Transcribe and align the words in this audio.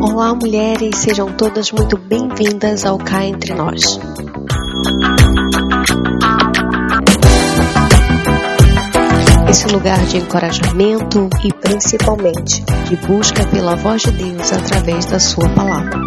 Olá, 0.00 0.34
mulheres, 0.34 0.96
sejam 0.98 1.32
todas 1.32 1.72
muito 1.72 1.98
bem-vindas 1.98 2.86
ao 2.86 2.98
Cá 2.98 3.24
Entre 3.24 3.52
Nós. 3.52 3.98
Esse 9.48 9.66
lugar 9.68 9.98
de 10.06 10.18
encorajamento 10.18 11.28
e 11.44 11.52
principalmente 11.52 12.62
de 12.88 12.96
busca 13.06 13.44
pela 13.46 13.74
voz 13.74 14.02
de 14.02 14.12
Deus 14.12 14.52
através 14.52 15.06
da 15.06 15.18
Sua 15.18 15.48
palavra. 15.48 16.00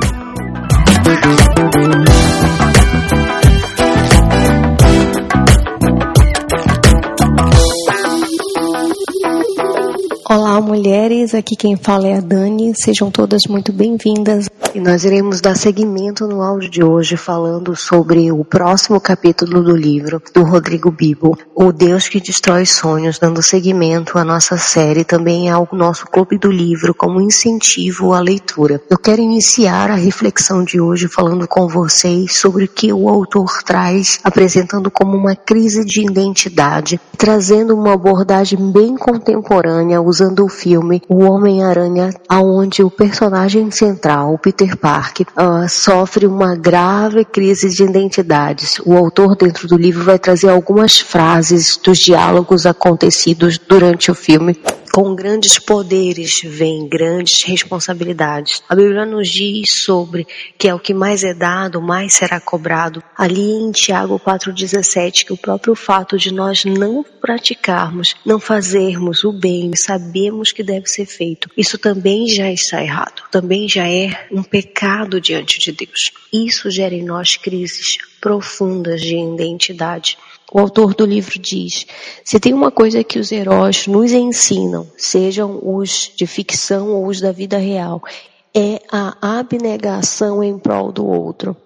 Olá, 10.28 10.60
mulheres. 10.60 11.36
Aqui 11.36 11.56
quem 11.56 11.78
fala 11.78 12.08
é 12.08 12.18
a 12.18 12.20
Dani. 12.20 12.74
Sejam 12.76 13.12
todas 13.12 13.44
muito 13.48 13.72
bem-vindas. 13.72 14.50
E 14.74 14.80
nós 14.80 15.06
iremos 15.06 15.40
dar 15.40 15.56
seguimento 15.56 16.26
no 16.28 16.42
áudio 16.42 16.68
de 16.68 16.84
hoje 16.84 17.16
falando 17.16 17.76
sobre 17.76 18.32
o 18.32 18.44
próximo 18.44 19.00
capítulo 19.00 19.64
do 19.64 19.76
livro 19.76 20.20
do 20.34 20.44
Rodrigo 20.44 20.90
Bibo, 20.90 21.38
O 21.54 21.72
Deus 21.72 22.10
que 22.10 22.20
Destrói 22.20 22.66
Sonhos, 22.66 23.20
dando 23.20 23.44
seguimento 23.44 24.18
à 24.18 24.26
nossa 24.26 24.58
série 24.58 25.04
também 25.04 25.50
ao 25.50 25.70
nosso 25.72 26.08
clube 26.08 26.40
do 26.40 26.52
livro 26.52 26.96
como 26.96 27.22
incentivo 27.22 28.12
à 28.12 28.20
leitura. 28.20 28.82
Eu 28.90 28.98
quero 28.98 29.22
iniciar 29.22 29.92
a 29.92 29.96
reflexão 29.96 30.64
de 30.64 30.82
hoje 30.82 31.08
falando 31.08 31.48
com 31.48 31.68
vocês 31.68 32.38
sobre 32.40 32.66
o 32.66 32.68
que 32.68 32.92
o 32.92 33.08
autor 33.08 33.62
traz, 33.64 34.20
apresentando 34.24 34.90
como 34.90 35.16
uma 35.16 35.36
crise 35.36 35.86
de 35.86 36.02
identidade, 36.02 37.00
trazendo 37.16 37.76
uma 37.76 37.94
abordagem 37.94 38.60
bem 38.72 38.98
contemporânea 38.98 40.02
usando 40.16 40.46
o 40.46 40.50
filme 40.50 41.02
O 41.10 41.24
Homem-Aranha, 41.24 42.14
aonde 42.30 42.82
o 42.82 42.90
personagem 42.90 43.70
central, 43.70 44.38
Peter 44.38 44.78
Parker, 44.78 45.28
uh, 45.36 45.68
sofre 45.68 46.26
uma 46.26 46.56
grave 46.56 47.26
crise 47.26 47.70
de 47.70 47.84
identidades. 47.84 48.80
O 48.86 48.96
autor 48.96 49.36
dentro 49.36 49.68
do 49.68 49.76
livro 49.78 50.06
vai 50.06 50.18
trazer 50.18 50.48
algumas 50.48 51.00
frases 51.00 51.78
dos 51.84 51.98
diálogos 52.00 52.66
acontecidos 52.66 53.58
durante 53.58 54.10
o 54.10 54.16
filme 54.16 54.58
com 54.96 55.14
grandes 55.14 55.60
poderes 55.60 56.40
vem 56.42 56.88
grandes 56.88 57.44
responsabilidades. 57.44 58.64
A 58.70 58.74
Bíblia 58.74 59.06
nos 59.06 59.28
diz 59.28 59.84
sobre 59.84 60.26
que 60.58 60.70
é 60.70 60.74
o 60.74 60.80
que 60.80 60.94
mais 60.94 61.22
é 61.22 61.34
dado, 61.34 61.82
mais 61.82 62.14
será 62.14 62.40
cobrado. 62.40 63.04
Ali 63.18 63.42
em 63.42 63.74
Tiago 63.74 64.18
4,17, 64.18 65.26
que 65.26 65.34
o 65.34 65.38
próprio 65.38 65.76
fato 65.76 66.18
de 66.18 66.34
nós 66.34 66.64
não 66.64 67.04
praticarmos, 67.04 68.16
não 68.26 68.40
fazermos 68.40 69.26
o 69.26 69.34
bem, 69.34 69.76
sabemos 69.76 70.54
que 70.54 70.64
deve 70.64 70.88
ser 70.88 71.06
feito, 71.06 71.50
isso 71.58 71.78
também 71.78 72.30
já 72.30 72.50
está 72.50 72.82
errado, 72.82 73.24
também 73.30 73.68
já 73.68 73.86
é 73.90 74.28
um 74.32 74.44
pecado 74.44 75.20
diante 75.20 75.60
de 75.60 75.74
Deus. 75.74 76.12
Isso 76.32 76.72
gera 76.72 76.96
em 76.96 77.04
nós 77.04 77.36
crises 77.36 77.98
profundas 78.22 79.02
de 79.02 79.18
identidade. 79.18 80.18
O 80.52 80.60
autor 80.60 80.94
do 80.94 81.06
livro 81.06 81.40
diz: 81.40 81.86
se 82.24 82.40
tem 82.40 82.54
uma 82.54 82.72
coisa 82.72 83.04
que 83.04 83.20
os 83.20 83.32
heróis 83.32 83.88
nos 83.88 84.12
ensinam, 84.12 84.88
sejam 84.98 85.60
os 85.62 86.12
de 86.16 86.28
ficção 86.28 86.90
ou 86.90 87.08
os 87.08 87.20
da 87.20 87.32
vida 87.32 87.58
real, 87.58 88.02
é 88.54 88.82
a 88.92 89.40
abnegação 89.40 90.44
em 90.44 90.58
prol 90.58 90.92
do 90.92 91.06
outro. 91.06 91.58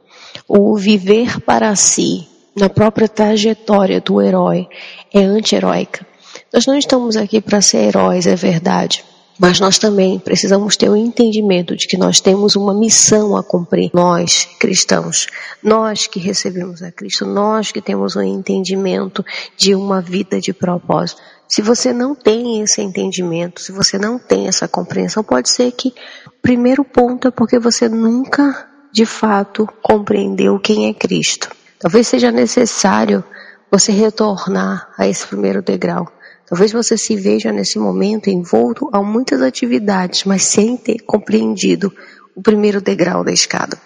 O 0.47 0.75
viver 0.75 1.39
para 1.41 1.75
si, 1.75 2.27
na 2.55 2.69
própria 2.69 3.07
trajetória 3.07 4.01
do 4.01 4.21
herói, 4.21 4.67
é 5.13 5.19
anti-heróica. 5.19 6.05
Nós 6.51 6.65
não 6.65 6.77
estamos 6.77 7.15
aqui 7.15 7.41
para 7.41 7.61
ser 7.61 7.89
heróis, 7.89 8.25
é 8.25 8.35
verdade. 8.35 9.03
Mas 9.39 9.57
nós 9.57 9.79
também 9.79 10.19
precisamos 10.19 10.75
ter 10.75 10.89
o 10.89 10.97
entendimento 10.97 11.73
de 11.73 11.87
que 11.87 11.95
nós 11.95 12.19
temos 12.19 12.57
uma 12.57 12.73
missão 12.73 13.37
a 13.37 13.41
cumprir. 13.41 13.89
Nós, 13.93 14.45
cristãos, 14.59 15.27
nós 15.63 16.07
que 16.07 16.19
recebemos 16.19 16.83
a 16.83 16.91
Cristo, 16.91 17.25
nós 17.25 17.71
que 17.71 17.81
temos 17.81 18.17
um 18.17 18.21
entendimento 18.21 19.23
de 19.55 19.73
uma 19.73 20.01
vida 20.01 20.41
de 20.41 20.51
propósito. 20.51 21.21
Se 21.47 21.61
você 21.61 21.93
não 21.93 22.13
tem 22.13 22.61
esse 22.61 22.81
entendimento, 22.81 23.61
se 23.61 23.71
você 23.71 23.97
não 23.97 24.19
tem 24.19 24.49
essa 24.49 24.67
compreensão, 24.67 25.23
pode 25.23 25.49
ser 25.49 25.71
que 25.71 25.93
o 26.27 26.41
primeiro 26.41 26.83
ponto 26.83 27.29
é 27.29 27.31
porque 27.31 27.57
você 27.57 27.87
nunca, 27.87 28.67
de 28.91 29.05
fato, 29.05 29.65
compreendeu 29.81 30.59
quem 30.59 30.89
é 30.89 30.93
Cristo. 30.93 31.49
Talvez 31.79 32.09
seja 32.09 32.29
necessário 32.29 33.23
você 33.71 33.93
retornar 33.93 34.89
a 34.97 35.07
esse 35.07 35.25
primeiro 35.25 35.61
degrau 35.61 36.11
Talvez 36.49 36.71
você 36.71 36.97
se 36.97 37.15
veja 37.15 37.51
nesse 37.51 37.77
momento 37.77 38.27
envolto 38.27 38.89
a 38.91 39.03
muitas 39.03 39.39
atividades, 39.39 40.23
mas 40.23 40.45
sem 40.45 40.75
ter 40.75 40.97
compreendido 41.05 41.93
o 42.35 42.41
primeiro 42.41 42.81
degrau 42.81 43.23
da 43.23 43.31
escada. 43.31 43.77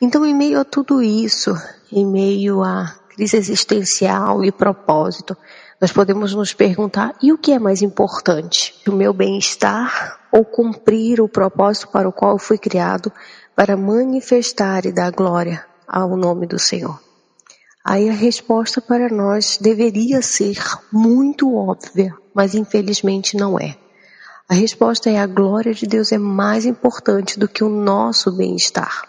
Então, 0.00 0.26
em 0.26 0.34
meio 0.34 0.58
a 0.58 0.64
tudo 0.64 1.00
isso, 1.00 1.56
em 1.92 2.04
meio 2.04 2.64
à 2.64 2.92
crise 3.14 3.36
existencial 3.36 4.44
e 4.44 4.50
propósito, 4.50 5.36
nós 5.80 5.92
podemos 5.92 6.34
nos 6.34 6.52
perguntar: 6.52 7.14
e 7.22 7.32
o 7.32 7.38
que 7.38 7.52
é 7.52 7.60
mais 7.60 7.80
importante? 7.80 8.74
O 8.88 8.92
meu 8.92 9.12
bem-estar 9.12 10.18
ou 10.32 10.44
cumprir 10.44 11.20
o 11.20 11.28
propósito 11.28 11.88
para 11.92 12.08
o 12.08 12.12
qual 12.12 12.32
eu 12.32 12.38
fui 12.38 12.58
criado 12.58 13.12
para 13.54 13.76
manifestar 13.76 14.84
e 14.84 14.90
dar 14.90 15.12
glória 15.12 15.64
ao 15.86 16.16
nome 16.16 16.44
do 16.44 16.58
Senhor? 16.58 16.98
Aí 17.86 18.08
a 18.08 18.14
resposta 18.14 18.80
para 18.80 19.10
nós 19.10 19.58
deveria 19.60 20.22
ser 20.22 20.56
muito 20.90 21.54
óbvia, 21.54 22.14
mas 22.34 22.54
infelizmente 22.54 23.36
não 23.36 23.60
é. 23.60 23.76
A 24.48 24.54
resposta 24.54 25.10
é 25.10 25.18
a 25.18 25.26
glória 25.26 25.74
de 25.74 25.86
Deus 25.86 26.10
é 26.10 26.16
mais 26.16 26.64
importante 26.64 27.38
do 27.38 27.46
que 27.46 27.62
o 27.62 27.68
nosso 27.68 28.32
bem-estar. 28.32 29.06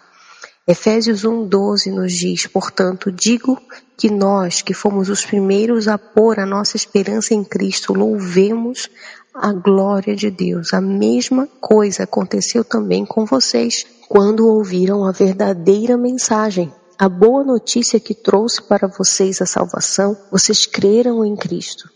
Efésios 0.68 1.24
1:12 1.24 1.90
nos 1.90 2.12
diz, 2.12 2.48
portanto, 2.48 3.10
digo 3.10 3.58
que 3.96 4.12
nós, 4.12 4.62
que 4.62 4.74
fomos 4.74 5.08
os 5.08 5.26
primeiros 5.26 5.88
a 5.88 5.98
pôr 5.98 6.38
a 6.38 6.46
nossa 6.46 6.76
esperança 6.76 7.34
em 7.34 7.46
Cristo, 7.46 7.94
louvemos 7.94 8.90
a 9.34 9.54
glória 9.54 10.18
de 10.18 10.30
Deus. 10.30 10.74
A 10.74 10.82
mesma 10.82 11.48
coisa 11.62 12.04
aconteceu 12.04 12.66
também 12.66 13.06
com 13.06 13.26
vocês 13.26 13.86
quando 14.10 14.46
ouviram 14.46 15.06
a 15.06 15.14
verdadeira 15.14 15.96
mensagem 15.96 16.74
a 16.98 17.10
boa 17.10 17.44
notícia 17.44 18.00
que 18.00 18.14
trouxe 18.14 18.62
para 18.62 18.88
vocês 18.88 19.42
a 19.42 19.46
salvação, 19.46 20.18
vocês 20.32 20.66
creram 20.66 21.26
em 21.26 21.36
Cristo. 21.36 21.90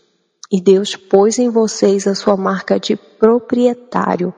E 0.52 0.60
Deus 0.60 0.96
pôs 0.96 1.38
em 1.38 1.48
vocês 1.48 2.06
a 2.06 2.14
sua 2.14 2.36
marca 2.36 2.78
de 2.78 2.96
proprietário 2.96 4.34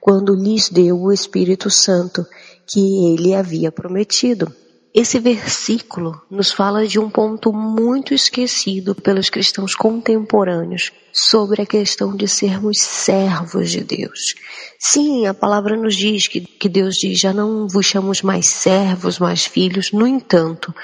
quando 0.00 0.34
lhes 0.34 0.70
deu 0.70 1.00
o 1.00 1.12
Espírito 1.12 1.68
Santo 1.68 2.24
que 2.66 3.12
ele 3.12 3.34
havia 3.34 3.70
prometido. 3.70 4.52
Esse 4.98 5.18
versículo 5.18 6.18
nos 6.30 6.50
fala 6.50 6.86
de 6.86 6.98
um 6.98 7.10
ponto 7.10 7.52
muito 7.52 8.14
esquecido 8.14 8.94
pelos 8.94 9.28
cristãos 9.28 9.74
contemporâneos 9.74 10.90
sobre 11.12 11.60
a 11.60 11.66
questão 11.66 12.16
de 12.16 12.26
sermos 12.26 12.80
servos 12.80 13.70
de 13.70 13.84
Deus. 13.84 14.34
Sim, 14.78 15.26
a 15.26 15.34
palavra 15.34 15.76
nos 15.76 15.94
diz 15.94 16.26
que, 16.28 16.40
que 16.40 16.66
Deus 16.66 16.94
diz: 16.94 17.20
já 17.20 17.30
não 17.30 17.68
vos 17.68 17.84
chamamos 17.84 18.22
mais 18.22 18.48
servos, 18.48 19.18
mais 19.18 19.44
filhos. 19.44 19.92
No 19.92 20.06
entanto, 20.06 20.74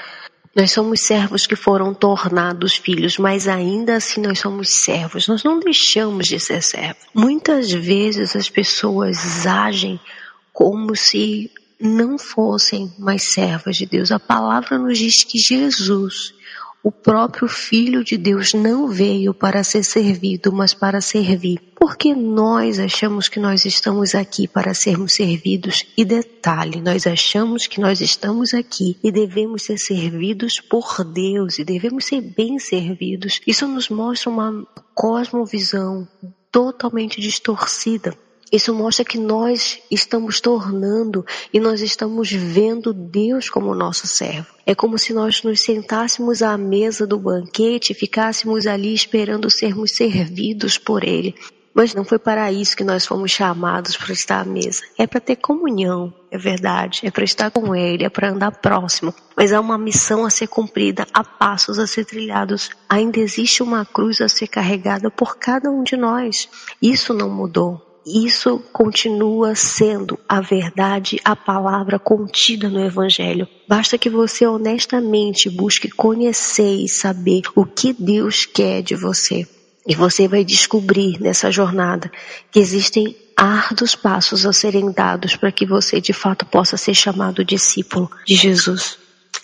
nós 0.55 0.71
somos 0.71 1.01
servos 1.01 1.47
que 1.47 1.55
foram 1.55 1.91
tornados 1.91 2.75
filhos, 2.75 3.17
mas 3.17 3.47
ainda 3.47 3.95
assim 3.95 4.21
nós 4.21 4.37
somos 4.37 4.83
servos. 4.83 5.27
Nós 5.27 5.43
não 5.43 5.59
deixamos 5.59 6.27
de 6.27 6.39
ser 6.39 6.61
servos. 6.61 7.01
Muitas 7.15 7.71
vezes 7.71 8.35
as 8.35 8.47
pessoas 8.47 9.47
agem 9.47 9.99
como 10.53 10.95
se 10.95 11.49
não 11.79 12.17
fossem 12.17 12.93
mais 12.97 13.33
servas 13.33 13.77
de 13.77 13.85
Deus. 13.85 14.11
A 14.11 14.19
palavra 14.19 14.77
nos 14.77 14.97
diz 14.97 15.23
que 15.23 15.37
Jesus, 15.37 16.33
o 16.81 16.91
próprio 16.91 17.47
Filho 17.47 18.03
de 18.03 18.17
Deus, 18.17 18.53
não 18.53 18.87
veio 18.87 19.33
para 19.33 19.63
ser 19.63 19.83
servido, 19.83 20.51
mas 20.51 20.73
para 20.73 21.01
servir. 21.01 21.59
Porque 21.79 22.15
nós 22.15 22.79
achamos 22.79 23.27
que 23.27 23.39
nós 23.39 23.65
estamos 23.65 24.15
aqui 24.15 24.47
para 24.47 24.73
sermos 24.73 25.13
servidos. 25.13 25.85
E 25.97 26.05
detalhe, 26.05 26.81
nós 26.81 27.05
achamos 27.05 27.67
que 27.67 27.81
nós 27.81 28.01
estamos 28.01 28.53
aqui 28.53 28.97
e 29.03 29.11
devemos 29.11 29.63
ser 29.63 29.77
servidos 29.77 30.59
por 30.59 31.03
Deus 31.03 31.59
e 31.59 31.63
devemos 31.63 32.05
ser 32.05 32.21
bem 32.21 32.59
servidos. 32.59 33.41
Isso 33.45 33.67
nos 33.67 33.89
mostra 33.89 34.29
uma 34.29 34.65
cosmovisão 34.93 36.07
totalmente 36.51 37.19
distorcida 37.19 38.15
isso 38.53 38.71
mostra 38.71 39.03
que 39.03 39.17
nós 39.17 39.79
estamos 39.89 40.39
tornando 40.39 41.25
e 41.51 41.59
nós 41.59 41.81
estamos 41.81 42.31
vendo 42.31 42.93
Deus 42.93 43.49
como 43.49 43.73
nosso 43.73 44.05
servo. 44.05 44.53
É 44.63 44.75
como 44.75 44.95
se 44.99 45.11
nós 45.11 45.41
nos 45.41 45.61
sentássemos 45.61 46.43
à 46.43 46.55
mesa 46.55 47.07
do 47.07 47.17
banquete 47.17 47.91
e 47.91 47.95
ficássemos 47.95 48.67
ali 48.67 48.93
esperando 48.93 49.49
sermos 49.49 49.95
servidos 49.95 50.77
por 50.77 51.03
Ele. 51.03 51.33
Mas 51.73 51.95
não 51.95 52.05
foi 52.05 52.19
para 52.19 52.51
isso 52.51 52.77
que 52.77 52.83
nós 52.83 53.07
fomos 53.07 53.31
chamados 53.31 53.97
para 53.97 54.13
estar 54.13 54.41
à 54.41 54.45
mesa. 54.45 54.83
É 54.99 55.07
para 55.07 55.19
ter 55.19 55.37
comunhão, 55.37 56.13
é 56.29 56.37
verdade. 56.37 56.99
É 57.01 57.09
para 57.09 57.23
estar 57.23 57.49
com 57.49 57.75
Ele, 57.75 58.05
é 58.05 58.09
para 58.09 58.29
andar 58.29 58.51
próximo. 58.51 59.11
Mas 59.35 59.51
há 59.51 59.59
uma 59.59 59.79
missão 59.79 60.23
a 60.23 60.29
ser 60.29 60.45
cumprida, 60.45 61.07
há 61.11 61.23
passos 61.23 61.79
a 61.79 61.87
ser 61.87 62.05
trilhados. 62.05 62.69
Ainda 62.87 63.19
existe 63.19 63.63
uma 63.63 63.83
cruz 63.83 64.21
a 64.21 64.29
ser 64.29 64.45
carregada 64.45 65.09
por 65.09 65.37
cada 65.37 65.71
um 65.71 65.81
de 65.81 65.97
nós. 65.97 66.47
Isso 66.79 67.11
não 67.15 67.31
mudou. 67.31 67.92
Isso 68.05 68.59
continua 68.73 69.55
sendo 69.55 70.19
a 70.27 70.41
verdade, 70.41 71.19
a 71.23 71.35
palavra 71.35 71.97
contida 71.97 72.69
no 72.69 72.83
Evangelho. 72.83 73.47
Basta 73.67 73.97
que 73.97 74.09
você 74.09 74.45
honestamente 74.45 75.49
busque 75.49 75.89
conhecer 75.89 76.83
e 76.83 76.89
saber 76.89 77.43
o 77.55 77.65
que 77.65 77.93
Deus 77.93 78.45
quer 78.45 78.81
de 78.81 78.95
você. 78.95 79.47
E 79.87 79.95
você 79.95 80.27
vai 80.27 80.43
descobrir 80.43 81.19
nessa 81.21 81.51
jornada 81.51 82.11
que 82.51 82.59
existem 82.59 83.15
árduos 83.35 83.95
passos 83.95 84.45
a 84.45 84.53
serem 84.53 84.91
dados 84.91 85.35
para 85.35 85.51
que 85.51 85.65
você 85.65 85.99
de 85.99 86.13
fato 86.13 86.45
possa 86.45 86.77
ser 86.77 86.93
chamado 86.93 87.43
discípulo 87.43 88.09
de 88.25 88.35
Jesus. 88.35 88.97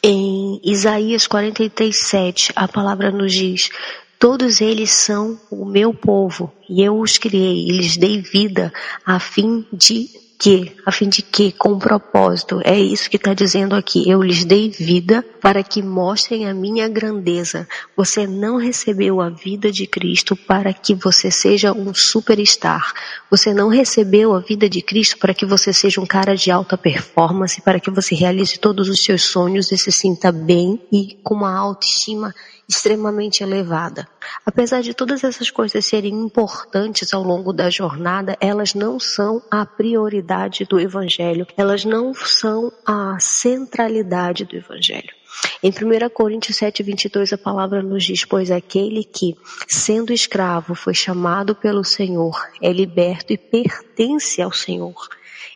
Em 0.04 0.62
Isaías 0.64 1.28
43, 1.28 1.98
7, 1.98 2.54
a 2.56 2.68
palavra 2.68 3.12
nos 3.12 3.34
diz: 3.34 3.70
Todos 4.20 4.60
eles 4.60 4.92
são 4.92 5.40
o 5.50 5.64
meu 5.64 5.94
povo, 5.94 6.52
e 6.68 6.84
eu 6.84 7.00
os 7.00 7.18
criei, 7.18 7.70
e 7.70 7.72
lhes 7.72 7.96
dei 7.96 8.20
vida, 8.20 8.72
a 9.06 9.18
fim 9.18 9.66
de 9.72 10.10
que, 10.40 10.72
a 10.86 10.92
fim 10.92 11.10
de 11.10 11.22
que, 11.22 11.52
com 11.52 11.78
propósito, 11.78 12.62
é 12.64 12.80
isso 12.80 13.10
que 13.10 13.18
está 13.18 13.34
dizendo 13.34 13.76
aqui, 13.76 14.10
eu 14.10 14.24
lhes 14.24 14.46
dei 14.46 14.70
vida 14.70 15.22
para 15.42 15.62
que 15.62 15.82
mostrem 15.84 16.48
a 16.48 16.54
minha 16.54 16.88
grandeza. 16.88 17.68
Você 17.96 18.26
não 18.26 18.56
recebeu 18.56 19.20
a 19.20 19.30
vida 19.30 19.70
de 19.70 19.86
Cristo 19.86 20.38
para 20.38 20.72
que 20.72 20.96
você 20.96 21.30
seja 21.30 21.74
um 21.74 21.94
superstar. 21.94 22.94
Você 23.30 23.54
não 23.54 23.68
recebeu 23.68 24.34
a 24.34 24.40
vida 24.40 24.70
de 24.70 24.82
Cristo 24.82 25.18
para 25.18 25.34
que 25.34 25.46
você 25.46 25.74
seja 25.74 26.00
um 26.00 26.06
cara 26.06 26.36
de 26.36 26.50
alta 26.50 26.78
performance, 26.78 27.62
para 27.62 27.80
que 27.80 27.92
você 27.92 28.16
realize 28.16 28.58
todos 28.58 28.88
os 28.88 29.04
seus 29.04 29.24
sonhos 29.24 29.74
e 29.74 29.78
se 29.78 29.92
sinta 29.92 30.32
bem 30.32 30.82
e 30.90 31.20
com 31.22 31.36
uma 31.36 31.54
autoestima 31.54 32.34
extremamente 32.68 33.44
elevada. 33.44 34.08
Apesar 34.46 34.82
de 34.82 34.94
todas 34.94 35.24
essas 35.24 35.50
coisas 35.50 35.86
serem 35.86 36.14
importantes 36.14 37.14
ao 37.14 37.24
longo 37.24 37.54
da 37.54 37.70
jornada, 37.70 38.38
elas 38.40 38.74
não 38.74 39.00
são 39.00 39.42
a 39.50 39.66
prioridade 39.66 40.66
do 40.66 40.80
Evangelho, 40.80 41.48
elas 41.58 41.86
não 41.86 42.14
são 42.14 42.72
a 42.86 43.18
centralidade 43.20 44.46
do 44.46 44.56
Evangelho. 44.56 45.20
Em 45.62 45.70
1 45.70 46.10
Coríntios 46.10 46.58
7, 46.58 46.82
22, 46.84 47.34
a 47.34 47.38
palavra 47.38 47.82
nos 47.84 48.04
diz: 48.04 48.26
Pois 48.26 48.50
aquele 48.50 49.04
que, 49.04 49.38
sendo 49.68 50.12
escravo, 50.12 50.74
foi 50.74 50.94
chamado 50.94 51.56
pelo 51.56 51.84
Senhor, 51.84 52.36
é 52.62 52.72
liberto 52.72 53.34
e 53.34 53.38
pertence 53.38 54.42
ao 54.42 54.52
Senhor. 54.52 55.08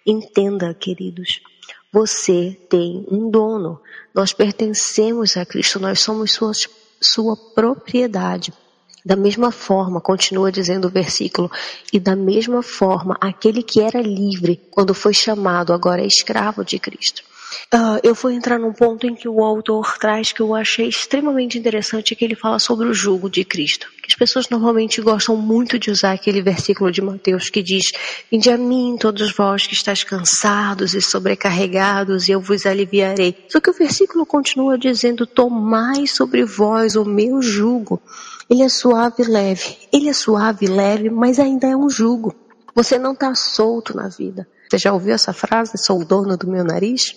Entenda, 0.06 0.74
queridos, 0.74 1.42
você 1.92 2.58
tem 2.70 3.06
um 3.10 3.30
dono. 3.30 3.82
Nós 4.14 4.34
pertencemos 4.34 5.38
a 5.38 5.46
Cristo, 5.46 5.80
nós 5.80 6.00
somos 6.00 6.34
suas 6.34 6.68
sua 7.04 7.36
propriedade. 7.36 8.54
Da 9.06 9.16
mesma 9.16 9.52
forma, 9.52 10.00
continua 10.00 10.52
dizendo 10.52 10.88
o 10.88 10.92
versículo, 10.92 11.52
e 11.92 12.00
da 12.00 12.16
mesma 12.16 12.64
forma, 12.64 13.18
aquele 13.20 13.62
que 13.62 13.82
era 13.82 14.02
livre 14.02 14.62
quando 14.72 14.94
foi 14.94 15.14
chamado 15.14 15.74
agora 15.74 16.02
é 16.02 16.08
escravo 16.08 16.64
de 16.64 16.80
Cristo. 16.80 17.22
Uh, 17.74 18.00
eu 18.04 18.14
vou 18.14 18.32
entrar 18.32 18.60
num 18.60 18.74
ponto 18.74 19.08
em 19.08 19.16
que 19.16 19.28
o 19.28 19.44
autor 19.44 19.98
traz 19.98 20.32
que 20.32 20.42
eu 20.42 20.54
achei 20.54 20.88
extremamente 20.88 21.58
interessante, 21.58 22.16
que 22.16 22.24
ele 22.24 22.36
fala 22.36 22.60
sobre 22.60 22.88
o 22.88 22.94
jugo 22.94 23.30
de 23.30 23.44
Cristo. 23.44 23.88
As 24.08 24.16
pessoas 24.16 24.50
normalmente 24.50 25.02
gostam 25.02 25.36
muito 25.36 25.80
de 25.80 25.90
usar 25.90 26.12
aquele 26.12 26.42
versículo 26.42 26.92
de 26.92 27.02
Mateus 27.02 27.50
que 27.50 27.64
diz: 27.64 27.92
Vinde 28.32 28.50
a 28.50 28.58
mim, 28.58 28.98
todos 29.00 29.34
vós 29.34 29.66
que 29.66 29.74
estáis 29.74 30.04
cansados 30.04 30.94
e 30.94 31.02
sobrecarregados, 31.02 32.28
e 32.28 32.32
eu 32.32 32.42
vos 32.42 32.66
aliviarei. 32.66 33.36
Só 33.48 33.60
que 33.60 33.70
o 33.70 33.74
versículo 33.74 34.26
continua 34.26 34.78
dizendo: 34.78 35.26
Tomai 35.26 36.06
sobre 36.06 36.44
vós 36.44 36.96
o 36.96 37.06
meu 37.06 37.42
jugo. 37.42 38.02
Ele 38.50 38.62
é 38.62 38.70
suave 38.70 39.24
e 39.24 39.26
leve. 39.26 39.78
Ele 39.92 40.10
é 40.10 40.14
suave 40.14 40.66
e 40.66 40.70
leve, 40.70 41.10
mas 41.10 41.40
ainda 41.40 41.68
é 41.68 41.76
um 41.76 41.90
jugo. 41.90 42.36
Você 42.76 43.00
não 43.00 43.14
está 43.14 43.34
solto 43.34 43.96
na 43.96 44.10
vida. 44.10 44.48
Você 44.70 44.78
já 44.78 44.94
ouviu 44.94 45.14
essa 45.14 45.32
frase? 45.32 45.78
Sou 45.78 46.02
o 46.02 46.06
dono 46.06 46.36
do 46.36 46.48
meu 46.48 46.64
nariz? 46.64 47.16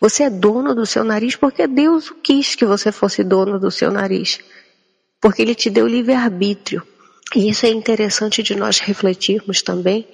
Você 0.00 0.24
é 0.24 0.30
dono 0.30 0.74
do 0.74 0.84
seu 0.84 1.04
nariz 1.04 1.36
porque 1.36 1.66
Deus 1.66 2.12
quis 2.22 2.54
que 2.54 2.66
você 2.66 2.92
fosse 2.92 3.24
dono 3.24 3.58
do 3.58 3.70
seu 3.70 3.90
nariz. 3.90 4.40
Porque 5.20 5.42
Ele 5.42 5.54
te 5.54 5.70
deu 5.70 5.86
livre-arbítrio. 5.86 6.82
E 7.34 7.48
isso 7.48 7.66
é 7.66 7.70
interessante 7.70 8.42
de 8.42 8.54
nós 8.54 8.78
refletirmos 8.78 9.62
também. 9.62 10.06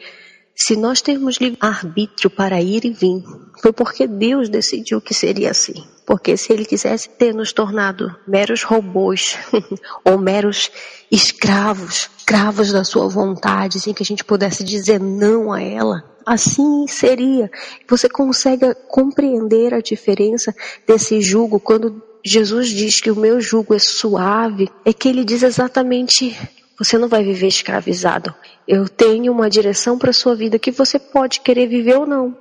Se 0.55 0.77
nós 0.77 1.01
temos 1.01 1.37
livre-arbítrio 1.37 2.31
para 2.31 2.61
ir 2.61 2.85
e 2.85 2.91
vir, 2.91 3.23
foi 3.61 3.73
porque 3.73 4.07
Deus 4.07 4.49
decidiu 4.49 5.01
que 5.01 5.15
seria 5.15 5.51
assim. 5.51 5.85
Porque 6.07 6.37
se 6.37 6.53
Ele 6.53 6.65
quisesse 6.65 7.09
ter 7.09 7.35
nos 7.35 7.53
tornado 7.53 8.15
meros 8.29 8.63
robôs 8.63 9.37
ou 10.05 10.17
meros 10.17 10.71
escravos, 11.11 12.09
escravos 12.17 12.73
da 12.73 12.85
sua 12.85 13.09
vontade, 13.09 13.81
sem 13.81 13.93
que 13.93 14.05
a 14.05 14.07
gente 14.07 14.25
pudesse 14.25 14.63
dizer 14.63 15.01
não 15.01 15.53
a 15.53 15.61
ela, 15.61 16.05
assim 16.25 16.87
seria. 16.87 17.51
Você 17.89 18.09
consegue 18.09 18.73
compreender 18.89 19.75
a 19.75 19.81
diferença 19.81 20.55
desse 20.87 21.21
jugo 21.21 21.59
quando 21.59 22.01
Jesus 22.25 22.69
diz 22.69 23.01
que 23.01 23.11
o 23.11 23.17
meu 23.17 23.41
jugo 23.41 23.75
é 23.75 23.79
suave, 23.79 24.69
é 24.85 24.93
que 24.93 25.09
ele 25.09 25.25
diz 25.25 25.43
exatamente 25.43 26.37
você 26.79 26.99
não 26.99 27.09
vai 27.09 27.25
viver 27.25 27.47
escravizado. 27.47 28.35
Eu 28.69 28.89
tenho 28.89 29.33
uma 29.33 29.49
direção 29.49 29.99
para 29.99 30.13
sua 30.13 30.37
vida 30.37 30.59
que 30.59 30.71
você 30.71 30.99
pode 30.99 31.41
querer 31.41 31.67
viver 31.67 31.97
ou 31.97 32.07
não. 32.07 32.37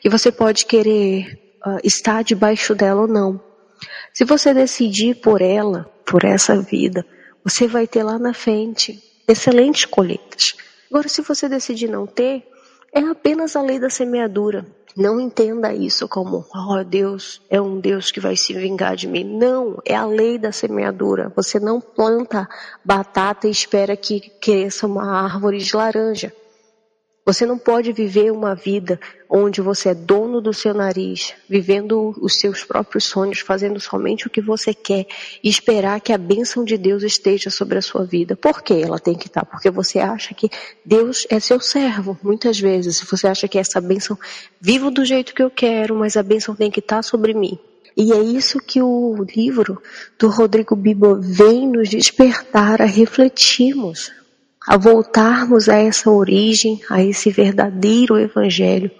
Que 0.00 0.08
você 0.08 0.30
pode 0.30 0.66
querer 0.66 1.47
uh, 1.64 1.78
estar 1.84 2.22
debaixo 2.22 2.74
dela 2.74 3.02
ou 3.02 3.08
não. 3.08 3.40
Se 4.12 4.24
você 4.24 4.52
decidir 4.52 5.16
por 5.16 5.40
ela, 5.40 5.90
por 6.04 6.24
essa 6.24 6.60
vida, 6.60 7.04
você 7.44 7.66
vai 7.66 7.86
ter 7.86 8.02
lá 8.02 8.18
na 8.18 8.34
frente 8.34 9.02
excelentes 9.26 9.84
colheitas. 9.84 10.54
Agora, 10.90 11.08
se 11.08 11.22
você 11.22 11.48
decidir 11.48 11.88
não 11.88 12.06
ter, 12.06 12.46
é 12.92 13.00
apenas 13.00 13.54
a 13.54 13.62
lei 13.62 13.78
da 13.78 13.90
semeadura. 13.90 14.66
Não 14.96 15.20
entenda 15.20 15.72
isso 15.72 16.08
como, 16.08 16.44
oh 16.52 16.82
Deus, 16.82 17.40
é 17.48 17.60
um 17.60 17.78
Deus 17.78 18.10
que 18.10 18.18
vai 18.18 18.36
se 18.36 18.52
vingar 18.54 18.96
de 18.96 19.06
mim. 19.06 19.22
Não, 19.22 19.80
é 19.84 19.94
a 19.94 20.04
lei 20.04 20.38
da 20.38 20.50
semeadura. 20.50 21.32
Você 21.36 21.60
não 21.60 21.80
planta 21.80 22.48
batata 22.84 23.46
e 23.46 23.50
espera 23.50 23.96
que 23.96 24.18
cresça 24.40 24.86
uma 24.86 25.22
árvore 25.22 25.58
de 25.58 25.76
laranja. 25.76 26.32
Você 27.28 27.44
não 27.44 27.58
pode 27.58 27.92
viver 27.92 28.32
uma 28.32 28.54
vida 28.54 28.98
onde 29.28 29.60
você 29.60 29.90
é 29.90 29.94
dono 29.94 30.40
do 30.40 30.54
seu 30.54 30.72
nariz, 30.72 31.34
vivendo 31.46 32.14
os 32.22 32.38
seus 32.40 32.64
próprios 32.64 33.04
sonhos, 33.04 33.40
fazendo 33.40 33.78
somente 33.78 34.26
o 34.26 34.30
que 34.30 34.40
você 34.40 34.72
quer 34.72 35.06
e 35.44 35.46
esperar 35.50 36.00
que 36.00 36.10
a 36.10 36.16
bênção 36.16 36.64
de 36.64 36.78
Deus 36.78 37.02
esteja 37.02 37.50
sobre 37.50 37.76
a 37.76 37.82
sua 37.82 38.02
vida. 38.02 38.34
Por 38.34 38.62
que 38.62 38.72
ela 38.72 38.98
tem 38.98 39.14
que 39.14 39.26
estar? 39.26 39.44
Porque 39.44 39.68
você 39.68 39.98
acha 39.98 40.32
que 40.32 40.48
Deus 40.82 41.26
é 41.28 41.38
seu 41.38 41.60
servo, 41.60 42.18
muitas 42.22 42.58
vezes. 42.58 42.98
Você 43.02 43.26
acha 43.26 43.46
que 43.46 43.58
essa 43.58 43.78
bênção, 43.78 44.18
vivo 44.58 44.90
do 44.90 45.04
jeito 45.04 45.34
que 45.34 45.42
eu 45.42 45.50
quero, 45.50 45.94
mas 45.94 46.16
a 46.16 46.22
bênção 46.22 46.56
tem 46.56 46.70
que 46.70 46.80
estar 46.80 47.02
sobre 47.02 47.34
mim. 47.34 47.58
E 47.94 48.10
é 48.10 48.22
isso 48.22 48.58
que 48.58 48.80
o 48.80 49.22
livro 49.36 49.82
do 50.18 50.30
Rodrigo 50.30 50.74
Bibo 50.74 51.20
vem 51.20 51.68
nos 51.68 51.90
despertar 51.90 52.80
a 52.80 52.86
refletirmos 52.86 54.16
a 54.68 54.76
voltarmos 54.76 55.66
a 55.66 55.76
essa 55.76 56.10
origem, 56.10 56.78
a 56.90 57.02
esse 57.02 57.30
verdadeiro 57.30 58.18
evangelho, 58.18 58.90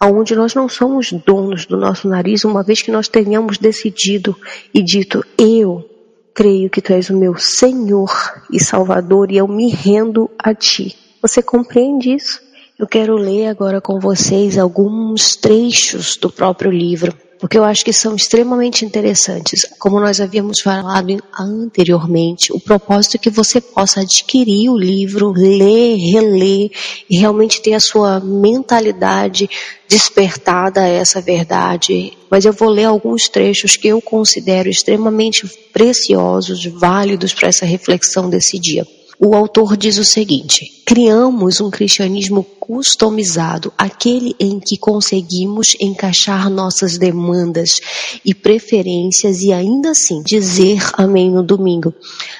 aonde 0.00 0.34
nós 0.34 0.52
não 0.52 0.68
somos 0.68 1.12
donos 1.12 1.64
do 1.64 1.76
nosso 1.76 2.08
nariz, 2.08 2.44
uma 2.44 2.64
vez 2.64 2.82
que 2.82 2.90
nós 2.90 3.06
tenhamos 3.06 3.56
decidido 3.56 4.36
e 4.74 4.82
dito, 4.82 5.24
eu 5.38 5.88
creio 6.34 6.68
que 6.68 6.82
tu 6.82 6.92
és 6.92 7.08
o 7.08 7.16
meu 7.16 7.36
Senhor 7.36 8.10
e 8.50 8.58
Salvador 8.58 9.30
e 9.30 9.36
eu 9.36 9.46
me 9.46 9.70
rendo 9.70 10.28
a 10.36 10.52
ti. 10.52 10.96
Você 11.22 11.40
compreende 11.40 12.12
isso? 12.12 12.40
Eu 12.76 12.88
quero 12.88 13.14
ler 13.14 13.46
agora 13.46 13.80
com 13.80 14.00
vocês 14.00 14.58
alguns 14.58 15.36
trechos 15.36 16.16
do 16.16 16.32
próprio 16.32 16.72
livro 16.72 17.16
porque 17.42 17.58
eu 17.58 17.64
acho 17.64 17.84
que 17.84 17.92
são 17.92 18.14
extremamente 18.14 18.84
interessantes. 18.84 19.66
Como 19.76 19.98
nós 19.98 20.20
havíamos 20.20 20.60
falado 20.60 21.20
anteriormente, 21.36 22.52
o 22.52 22.60
propósito 22.60 23.16
é 23.16 23.18
que 23.18 23.30
você 23.30 23.60
possa 23.60 24.02
adquirir 24.02 24.70
o 24.70 24.78
livro, 24.78 25.32
ler, 25.32 25.96
reler 25.96 26.70
e 27.10 27.18
realmente 27.18 27.60
ter 27.60 27.74
a 27.74 27.80
sua 27.80 28.20
mentalidade 28.20 29.50
despertada 29.88 30.82
a 30.82 30.86
essa 30.86 31.20
verdade. 31.20 32.16
Mas 32.30 32.44
eu 32.44 32.52
vou 32.52 32.68
ler 32.68 32.84
alguns 32.84 33.28
trechos 33.28 33.76
que 33.76 33.88
eu 33.88 34.00
considero 34.00 34.70
extremamente 34.70 35.44
preciosos, 35.72 36.64
válidos 36.66 37.34
para 37.34 37.48
essa 37.48 37.66
reflexão 37.66 38.30
desse 38.30 38.56
dia. 38.56 38.86
O 39.24 39.36
autor 39.36 39.76
diz 39.76 39.98
o 39.98 40.04
seguinte: 40.04 40.82
criamos 40.84 41.60
um 41.60 41.70
cristianismo 41.70 42.42
customizado, 42.42 43.72
aquele 43.78 44.34
em 44.38 44.58
que 44.58 44.76
conseguimos 44.76 45.76
encaixar 45.80 46.50
nossas 46.50 46.98
demandas 46.98 47.80
e 48.24 48.34
preferências 48.34 49.42
e 49.42 49.52
ainda 49.52 49.90
assim 49.90 50.22
dizer 50.22 50.82
amém 50.94 51.30
no 51.30 51.42
domingo. 51.42 51.94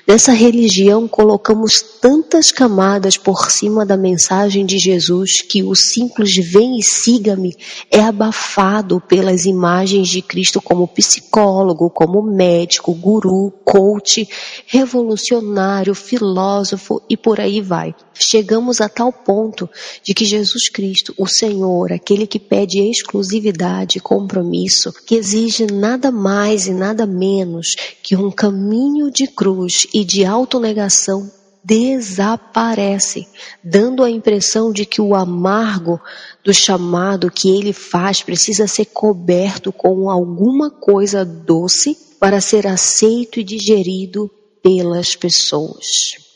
Nessa 0.06 0.32
religião 0.32 1.06
colocamos 1.06 1.82
tantas 2.00 2.50
camadas 2.50 3.16
por 3.16 3.50
cima 3.50 3.86
da 3.86 3.96
mensagem 3.96 4.66
de 4.66 4.78
Jesus 4.78 5.40
que 5.40 5.62
o 5.62 5.74
simples 5.74 6.34
vem 6.36 6.78
e 6.78 6.82
siga-me 6.82 7.56
é 7.90 8.00
abafado 8.00 9.00
pelas 9.00 9.44
imagens 9.44 10.08
de 10.08 10.20
Cristo 10.20 10.60
como 10.60 10.88
psicólogo, 10.88 11.90
como 11.90 12.22
médico, 12.22 12.92
guru, 12.92 13.52
coach, 13.64 14.28
revolucionário, 14.66 15.94
filósofo 15.94 16.71
e 17.08 17.16
por 17.16 17.40
aí 17.40 17.60
vai. 17.60 17.94
Chegamos 18.14 18.80
a 18.80 18.88
tal 18.88 19.12
ponto 19.12 19.68
de 20.02 20.14
que 20.14 20.24
Jesus 20.24 20.68
Cristo, 20.68 21.14
o 21.18 21.26
Senhor, 21.26 21.92
aquele 21.92 22.26
que 22.26 22.38
pede 22.38 22.78
exclusividade, 22.78 24.00
compromisso, 24.00 24.92
que 25.06 25.14
exige 25.14 25.66
nada 25.66 26.10
mais 26.10 26.66
e 26.66 26.72
nada 26.72 27.06
menos 27.06 27.74
que 28.02 28.16
um 28.16 28.30
caminho 28.30 29.10
de 29.10 29.26
cruz 29.26 29.86
e 29.92 30.04
de 30.04 30.24
autonegação, 30.24 31.30
desaparece, 31.64 33.26
dando 33.62 34.02
a 34.02 34.10
impressão 34.10 34.72
de 34.72 34.84
que 34.84 35.00
o 35.00 35.14
amargo 35.14 36.00
do 36.44 36.52
chamado 36.52 37.30
que 37.30 37.48
ele 37.48 37.72
faz 37.72 38.22
precisa 38.22 38.66
ser 38.66 38.86
coberto 38.86 39.72
com 39.72 40.10
alguma 40.10 40.70
coisa 40.70 41.24
doce 41.24 41.96
para 42.18 42.40
ser 42.40 42.66
aceito 42.66 43.38
e 43.38 43.44
digerido 43.44 44.30
pelas 44.62 45.14
pessoas. 45.14 46.31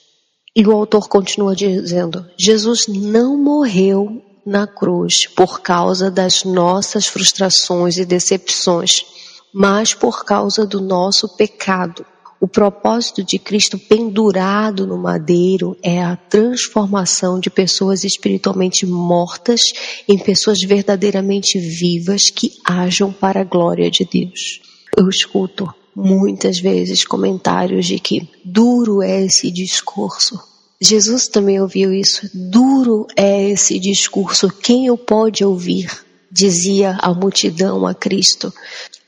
E 0.57 0.67
o 0.67 0.73
autor 0.73 1.07
continua 1.07 1.55
dizendo: 1.55 2.25
Jesus 2.35 2.87
não 2.89 3.37
morreu 3.37 4.23
na 4.45 4.67
cruz 4.67 5.27
por 5.27 5.61
causa 5.61 6.11
das 6.11 6.45
nossas 6.45 7.07
frustrações 7.07 7.99
e 7.99 8.07
decepções, 8.07 9.05
mas 9.53 9.93
por 9.93 10.25
causa 10.25 10.65
do 10.65 10.81
nosso 10.81 11.29
pecado. 11.37 12.07
O 12.41 12.49
propósito 12.49 13.23
de 13.23 13.39
Cristo 13.39 13.79
pendurado 13.79 14.87
no 14.87 14.97
madeiro 14.97 15.77
é 15.83 16.03
a 16.03 16.17
transformação 16.17 17.39
de 17.39 17.51
pessoas 17.51 18.05
espiritualmente 18.05 18.87
mortas 18.87 19.61
em 20.09 20.19
pessoas 20.19 20.63
verdadeiramente 20.63 21.59
vivas 21.59 22.31
que 22.31 22.53
ajam 22.65 23.13
para 23.13 23.41
a 23.41 23.45
glória 23.45 23.91
de 23.91 24.05
Deus. 24.05 24.61
Eu 24.97 25.09
escuto 25.09 25.75
muitas 25.97 26.59
vezes 26.59 27.07
comentários 27.07 27.87
de 27.87 27.99
que 27.99 28.29
duro 28.45 29.01
é 29.01 29.25
esse 29.25 29.51
discurso. 29.51 30.39
Jesus 30.79 31.27
também 31.27 31.59
ouviu 31.59 31.91
isso. 31.91 32.29
Duro 32.35 33.07
é 33.17 33.49
esse 33.49 33.79
discurso. 33.79 34.51
Quem 34.51 34.91
o 34.91 34.99
pode 34.99 35.43
ouvir? 35.43 35.91
Dizia 36.31 36.99
a 37.01 37.15
multidão 37.15 37.87
a 37.87 37.95
Cristo. 37.95 38.53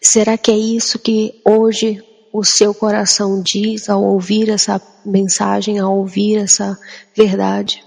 Será 0.00 0.38
que 0.38 0.50
é 0.50 0.57
isso 0.57 0.99
que 0.99 1.35
hoje 1.45 2.02
o 2.33 2.42
seu 2.42 2.73
coração 2.73 3.42
diz 3.42 3.90
ao 3.90 4.02
ouvir 4.02 4.49
essa 4.49 4.80
mensagem, 5.04 5.78
ao 5.78 5.99
ouvir 5.99 6.38
essa 6.38 6.78
verdade? 7.14 7.85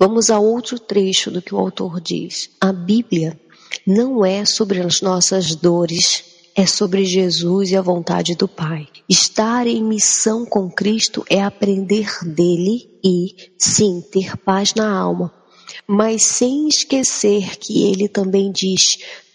Vamos 0.00 0.30
a 0.30 0.40
outro 0.40 0.80
trecho 0.80 1.30
do 1.30 1.40
que 1.40 1.54
o 1.54 1.58
autor 1.58 2.00
diz. 2.00 2.50
A 2.60 2.72
Bíblia 2.72 3.38
não 3.86 4.24
é 4.24 4.44
sobre 4.44 4.80
as 4.80 5.00
nossas 5.00 5.54
dores, 5.54 6.31
é 6.56 6.66
sobre 6.66 7.04
Jesus 7.04 7.70
e 7.70 7.76
a 7.76 7.82
vontade 7.82 8.34
do 8.34 8.46
Pai. 8.46 8.86
Estar 9.08 9.66
em 9.66 9.82
missão 9.82 10.44
com 10.44 10.70
Cristo 10.70 11.24
é 11.28 11.42
aprender 11.42 12.08
dele 12.24 12.90
e, 13.04 13.34
sim, 13.58 14.02
ter 14.12 14.36
paz 14.36 14.74
na 14.74 14.90
alma, 14.96 15.32
mas 15.86 16.24
sem 16.24 16.68
esquecer 16.68 17.56
que 17.56 17.88
ele 17.88 18.08
também 18.08 18.52
diz: 18.52 18.82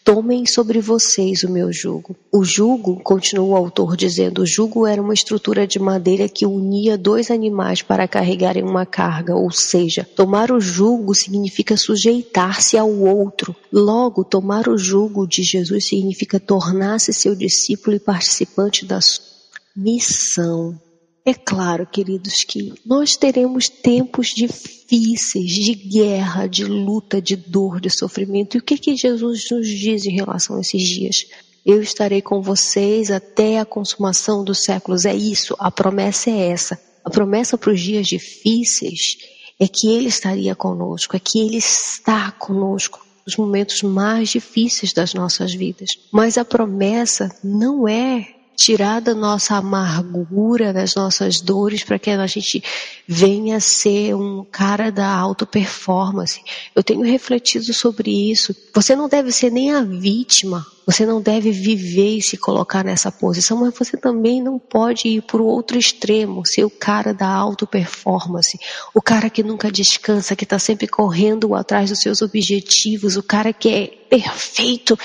Tomem 0.07 0.45
sobre 0.45 0.79
vocês 0.79 1.43
o 1.43 1.51
meu 1.51 1.69
jugo. 1.73 2.15
O 2.31 2.41
jugo, 2.41 2.97
continua 3.03 3.45
o 3.45 3.55
autor 3.57 3.97
dizendo, 3.97 4.41
o 4.41 4.45
jugo 4.45 4.87
era 4.87 5.01
uma 5.01 5.13
estrutura 5.13 5.67
de 5.67 5.79
madeira 5.79 6.29
que 6.29 6.45
unia 6.45 6.97
dois 6.97 7.29
animais 7.29 7.81
para 7.81 8.07
carregarem 8.07 8.63
uma 8.63 8.85
carga, 8.85 9.35
ou 9.35 9.51
seja, 9.51 10.07
tomar 10.15 10.49
o 10.49 10.61
jugo 10.61 11.13
significa 11.13 11.75
sujeitar-se 11.75 12.77
ao 12.77 12.89
outro. 12.89 13.53
Logo, 13.69 14.23
tomar 14.23 14.69
o 14.69 14.77
jugo 14.77 15.27
de 15.27 15.43
Jesus 15.43 15.89
significa 15.89 16.39
tornar-se 16.39 17.11
seu 17.11 17.35
discípulo 17.35 17.97
e 17.97 17.99
participante 17.99 18.85
da 18.85 19.01
sua 19.01 19.25
missão. 19.75 20.79
É 21.27 21.33
claro, 21.33 21.85
queridos, 21.85 22.45
que 22.45 22.73
nós 22.85 23.17
teremos 23.17 23.67
tempos 23.67 24.27
difíceis 24.27 25.51
de 25.51 25.73
guerra, 25.73 26.47
de 26.47 26.63
luta, 26.63 27.21
de 27.21 27.35
dor, 27.35 27.81
de 27.81 27.89
sofrimento. 27.89 28.55
E 28.55 28.59
o 28.61 28.63
que, 28.63 28.77
que 28.77 28.95
Jesus 28.95 29.43
nos 29.51 29.67
diz 29.67 30.05
em 30.05 30.15
relação 30.15 30.55
a 30.55 30.61
esses 30.61 30.81
dias? 30.81 31.25
Eu 31.65 31.81
estarei 31.81 32.21
com 32.21 32.41
vocês 32.41 33.11
até 33.11 33.59
a 33.59 33.65
consumação 33.65 34.41
dos 34.41 34.63
séculos. 34.63 35.03
É 35.03 35.13
isso, 35.13 35.53
a 35.59 35.69
promessa 35.69 36.29
é 36.29 36.47
essa. 36.47 36.79
A 37.03 37.09
promessa 37.09 37.57
para 37.57 37.73
os 37.73 37.81
dias 37.81 38.07
difíceis 38.07 39.17
é 39.59 39.67
que 39.67 39.89
Ele 39.89 40.07
estaria 40.07 40.55
conosco, 40.55 41.17
é 41.17 41.19
que 41.19 41.41
Ele 41.41 41.57
está 41.57 42.31
conosco 42.31 43.05
nos 43.25 43.35
momentos 43.35 43.81
mais 43.81 44.29
difíceis 44.29 44.93
das 44.93 45.13
nossas 45.13 45.53
vidas. 45.53 45.99
Mas 46.09 46.37
a 46.37 46.45
promessa 46.45 47.29
não 47.43 47.85
é 47.85 48.36
tirar 48.57 48.99
da 48.99 49.13
nossa 49.13 49.55
amargura, 49.55 50.73
das 50.73 50.95
nossas 50.95 51.39
dores, 51.39 51.83
para 51.83 51.99
que 51.99 52.09
a 52.09 52.25
gente 52.25 52.63
venha 53.07 53.59
ser 53.59 54.13
um 54.15 54.43
cara 54.43 54.91
da 54.91 55.07
auto 55.07 55.45
performance. 55.45 56.41
Eu 56.75 56.83
tenho 56.83 57.01
refletido 57.01 57.73
sobre 57.73 58.31
isso. 58.31 58.55
Você 58.73 58.95
não 58.95 59.07
deve 59.07 59.31
ser 59.31 59.51
nem 59.51 59.73
a 59.73 59.81
vítima 59.81 60.65
você 60.87 61.05
não 61.05 61.21
deve 61.21 61.51
viver 61.51 62.15
e 62.15 62.21
se 62.21 62.37
colocar 62.37 62.81
nessa 62.81 63.11
posição, 63.11 63.57
mas 63.57 63.77
você 63.77 63.97
também 63.97 64.41
não 64.41 64.57
pode 64.57 65.09
ir 65.09 65.21
para 65.21 65.41
o 65.41 65.45
outro 65.45 65.77
extremo, 65.77 66.45
ser 66.45 66.63
o 66.63 66.69
cara 66.69 67.13
da 67.13 67.27
auto 67.27 67.67
performance, 67.67 68.57
o 68.95 69.01
cara 69.01 69.29
que 69.29 69.43
nunca 69.43 69.69
descansa, 69.69 70.33
que 70.33 70.45
está 70.45 70.57
sempre 70.57 70.87
correndo 70.87 71.53
atrás 71.53 71.89
dos 71.89 71.99
seus 71.99 72.21
objetivos, 72.21 73.17
o 73.17 73.23
cara 73.23 73.51
que 73.51 73.67
é 73.67 73.87
perfeito, 74.09 74.97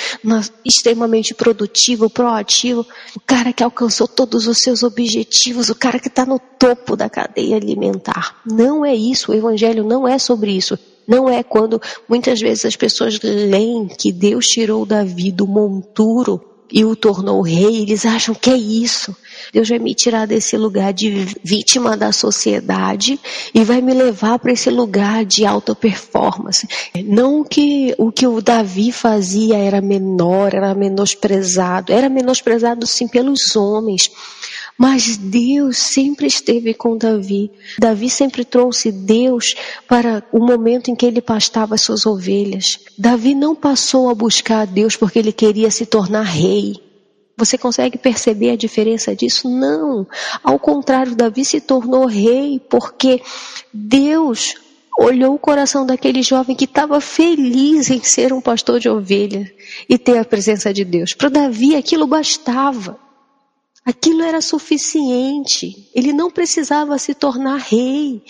extremamente 0.65 1.35
produtivo, 1.35 2.09
proativo, 2.09 2.87
o 3.17 3.21
cara 3.21 3.53
que 3.53 3.65
alcançou 3.65 4.07
todos 4.07 4.47
os 4.47 4.59
seus 4.59 4.85
objetivos, 4.85 5.69
o 5.69 5.75
cara 5.75 5.99
que 5.99 6.07
está 6.07 6.25
no 6.25 6.39
topo 6.39 6.95
da 6.95 7.11
cadeia 7.11 7.57
alimentar. 7.57 7.92
Não 8.47 8.85
é 8.85 8.95
isso, 8.95 9.33
o 9.33 9.35
evangelho 9.35 9.85
não 9.85 10.07
é 10.07 10.19
sobre 10.19 10.53
isso. 10.53 10.79
Não 11.07 11.29
é 11.29 11.43
quando 11.43 11.81
muitas 12.09 12.41
vezes 12.41 12.65
as 12.65 12.77
pessoas 12.77 13.19
leem 13.23 13.89
que 13.89 14.13
Deus 14.13 14.47
tirou 14.47 14.87
Davi 14.87 15.33
do 15.33 15.47
monturo 15.47 16.53
e 16.73 16.85
o 16.85 16.97
tornou 16.97 17.43
rei, 17.43 17.83
eles 17.83 18.07
acham 18.07 18.35
que 18.35 18.49
é 18.49 18.57
isso. 18.57 19.15
Deus 19.53 19.69
vai 19.69 19.79
me 19.79 19.95
tirar 19.95 20.27
desse 20.27 20.57
lugar 20.57 20.93
de 20.93 21.11
vítima 21.45 21.97
da 21.97 22.13
sociedade 22.13 23.21
e 23.53 23.63
vai 23.63 23.83
me 23.83 23.93
levar 23.93 24.39
para 24.39 24.53
esse 24.53 24.71
lugar 24.71 25.25
de 25.27 25.45
alta 25.45 25.75
performance. 25.75 26.67
Não 27.05 27.45
que 27.45 27.95
o 27.99 28.11
que 28.11 28.27
o 28.27 28.41
Davi 28.41 28.91
fazia 28.91 29.59
era 29.59 29.83
menor, 29.83 30.55
era 30.55 30.75
menosprezado, 30.75 31.93
era 31.93 32.09
menosprezado 32.09 32.87
sim 32.87 33.07
pelos 33.07 33.55
homens. 33.55 34.11
Mas 34.79 35.17
Deus 35.17 35.79
sempre 35.79 36.27
esteve 36.27 36.75
com 36.75 36.97
Davi. 36.97 37.51
Davi 37.79 38.11
sempre 38.11 38.45
trouxe 38.45 38.91
Deus 38.91 39.55
para 39.89 40.25
o 40.33 40.39
momento 40.39 40.91
em 40.91 40.95
que 40.95 41.07
ele 41.07 41.21
pastava 41.21 41.75
as 41.75 41.83
suas 41.83 42.07
ovelhas. 42.07 42.79
Davi 42.99 43.35
não 43.35 43.55
passou 43.55 44.09
a 44.09 44.15
buscar 44.15 44.63
a 44.63 44.65
Deus 44.65 44.97
porque 44.97 45.19
ele 45.19 45.33
queria 45.33 45.71
se 45.71 45.87
tornar 45.87 46.23
rei. 46.23 46.75
Você 47.37 47.57
consegue 47.57 47.99
perceber 47.99 48.51
a 48.51 48.57
diferença 48.57 49.17
disso? 49.17 49.49
Não. 49.49 50.07
Ao 50.43 50.59
contrário, 50.59 51.17
Davi 51.17 51.45
se 51.45 51.61
tornou 51.61 52.07
rei 52.07 52.61
porque 52.71 53.23
Deus 53.73 54.55
olhou 54.99 55.35
o 55.35 55.39
coração 55.39 55.87
daquele 55.87 56.23
jovem 56.23 56.55
que 56.55 56.65
estava 56.65 57.01
feliz 57.01 57.91
em 57.91 58.03
ser 58.03 58.33
um 58.33 58.41
pastor 58.41 58.79
de 58.79 58.89
ovelha 58.89 59.51
e 59.89 59.99
ter 59.99 60.19
a 60.19 60.25
presença 60.25 60.73
de 60.73 60.85
Deus. 60.85 61.15
Para 61.15 61.29
Davi 61.29 61.75
aquilo 61.75 62.07
bastava. 62.07 62.99
Aquilo 63.85 64.23
era 64.23 64.41
suficiente. 64.41 65.91
Ele 65.95 66.13
não 66.13 66.31
precisava 66.31 66.97
se 66.99 67.15
tornar 67.15 67.59
rei 67.59 68.23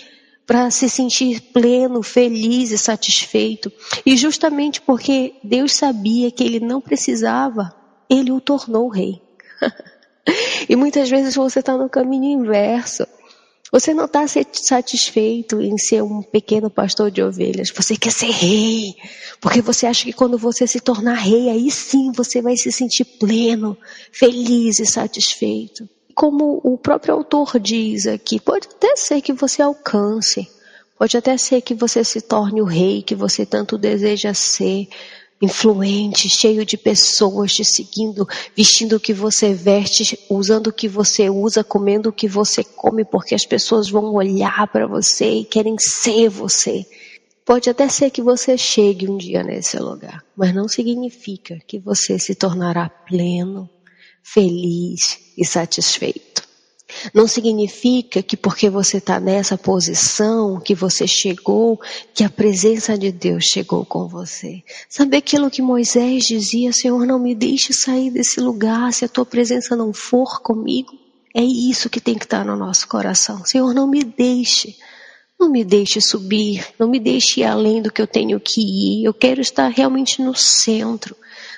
para 0.47 0.71
se 0.71 0.89
sentir 0.89 1.41
pleno, 1.53 2.03
feliz 2.03 2.71
e 2.71 2.79
satisfeito. 2.79 3.71
E 4.05 4.17
justamente 4.17 4.81
porque 4.81 5.35
Deus 5.43 5.75
sabia 5.75 6.31
que 6.31 6.43
ele 6.43 6.61
não 6.61 6.81
precisava, 6.81 7.75
ele 8.09 8.33
o 8.33 8.41
tornou 8.41 8.89
rei. 8.89 9.23
e 10.69 10.75
muitas 10.75 11.09
vezes 11.09 11.35
você 11.35 11.61
está 11.61 11.77
no 11.77 11.89
caminho 11.89 12.41
inverso. 12.41 13.07
Você 13.73 13.95
não 13.95 14.05
está 14.05 14.27
satisfeito 14.29 15.63
em 15.63 15.79
ser 15.79 16.03
um 16.03 16.21
pequeno 16.21 16.69
pastor 16.69 17.11
de 17.11 17.23
ovelhas. 17.23 17.73
Você 17.75 17.97
quer 17.97 18.13
ser 18.13 18.31
rei. 18.31 18.95
Porque 19.41 19.63
você 19.63 19.87
acha 19.87 20.05
que 20.05 20.13
quando 20.13 20.37
você 20.37 20.67
se 20.67 20.79
tornar 20.79 21.15
rei, 21.15 21.49
aí 21.49 21.71
sim 21.71 22.13
você 22.13 22.43
vai 22.43 22.55
se 22.55 22.71
sentir 22.71 23.07
pleno, 23.07 23.75
feliz 24.13 24.79
e 24.79 24.85
satisfeito. 24.85 25.89
Como 26.15 26.61
o 26.63 26.77
próprio 26.77 27.15
autor 27.15 27.59
diz 27.59 28.07
aqui, 28.07 28.39
pode 28.39 28.69
até 28.69 28.95
ser 28.95 29.23
que 29.23 29.33
você 29.33 29.63
alcance. 29.63 30.47
Pode 30.99 31.17
até 31.17 31.39
ser 31.39 31.63
que 31.63 31.75
você 31.75 32.05
se 32.05 32.21
torne 32.21 32.61
o 32.61 32.67
rei 32.67 33.03
que 33.03 33.15
você 33.15 33.47
tanto 33.47 33.79
deseja 33.79 34.35
ser, 34.35 34.87
influente, 35.43 36.29
cheio 36.29 36.65
de 36.65 36.77
pessoas 36.77 37.53
te 37.53 37.65
seguindo, 37.65 38.27
vestindo 38.57 38.95
o 38.95 39.01
que 39.01 39.13
você 39.13 39.53
veste, 39.53 40.17
usando 40.31 40.69
o 40.69 40.73
que 40.73 40.87
você 40.87 41.29
usa, 41.29 41.65
comendo 41.65 42.11
o 42.11 42.13
que 42.13 42.29
você 42.29 42.63
come, 42.63 43.05
porque 43.05 43.35
as 43.35 43.45
pessoas 43.45 43.91
vão 43.91 44.15
olhar 44.15 44.69
para 44.69 44.87
você 44.87 45.41
e 45.41 45.45
querem 45.45 45.77
ser 45.79 46.29
você. 46.29 46.87
Pode 47.45 47.69
até 47.69 47.89
ser 47.89 48.11
que 48.11 48.23
você 48.23 48.57
chegue 48.57 49.11
um 49.11 49.19
dia 49.19 49.43
nesse 49.43 49.77
lugar, 49.81 50.25
mas 50.37 50.55
não 50.55 50.69
significa 50.69 51.59
que 51.67 51.77
você 51.77 52.17
se 52.21 52.37
tornará 52.37 52.89
pleno, 52.89 53.69
feliz 54.23 55.19
e 55.37 55.45
satisfeito. 55.45 56.32
Não 57.13 57.27
significa 57.27 58.23
que 58.23 58.37
porque 58.37 58.69
você 58.69 58.99
está 58.99 59.19
nessa 59.19 59.57
posição, 59.57 60.61
que 60.61 60.75
você 60.75 61.07
chegou, 61.07 61.81
que 62.15 62.25
a 62.25 62.31
presença 62.31 62.97
de 62.97 63.11
Deus 63.11 63.45
chegou 63.45 63.85
com 63.85 64.09
você. 64.09 64.63
Sabe 64.89 65.17
aquilo 65.17 65.51
que 65.51 65.63
Moisés 65.63 66.25
dizia, 66.25 66.73
Senhor, 66.73 67.07
não 67.07 67.19
me 67.19 67.35
deixe 67.35 67.73
sair 67.73 68.11
desse 68.11 68.41
lugar 68.41 68.93
se 68.93 69.05
a 69.05 69.09
tua 69.09 69.27
presença 69.27 69.75
não 69.75 69.93
for 69.93 70.41
comigo? 70.41 70.93
É 71.35 71.43
isso 71.43 71.89
que 71.89 72.01
tem 72.01 72.17
que 72.17 72.25
estar 72.25 72.45
no 72.45 72.57
nosso 72.57 72.87
coração. 72.87 73.45
Senhor, 73.45 73.73
não 73.73 73.87
me 73.87 74.05
deixe. 74.05 74.77
Não 75.41 75.51
me 75.51 75.65
deixe 75.65 76.01
subir, 76.01 76.65
não 76.79 76.87
me 76.87 77.01
deixe 77.01 77.41
ir 77.41 77.45
além 77.45 77.83
do 77.83 77.91
que 77.91 78.01
eu 78.01 78.07
tenho 78.07 78.39
que 78.39 78.61
ir. 78.61 79.05
Eu 79.05 79.13
quero 79.13 79.41
estar 79.41 79.69
realmente 79.69 80.23
no 80.23 80.37
centro 80.37 81.17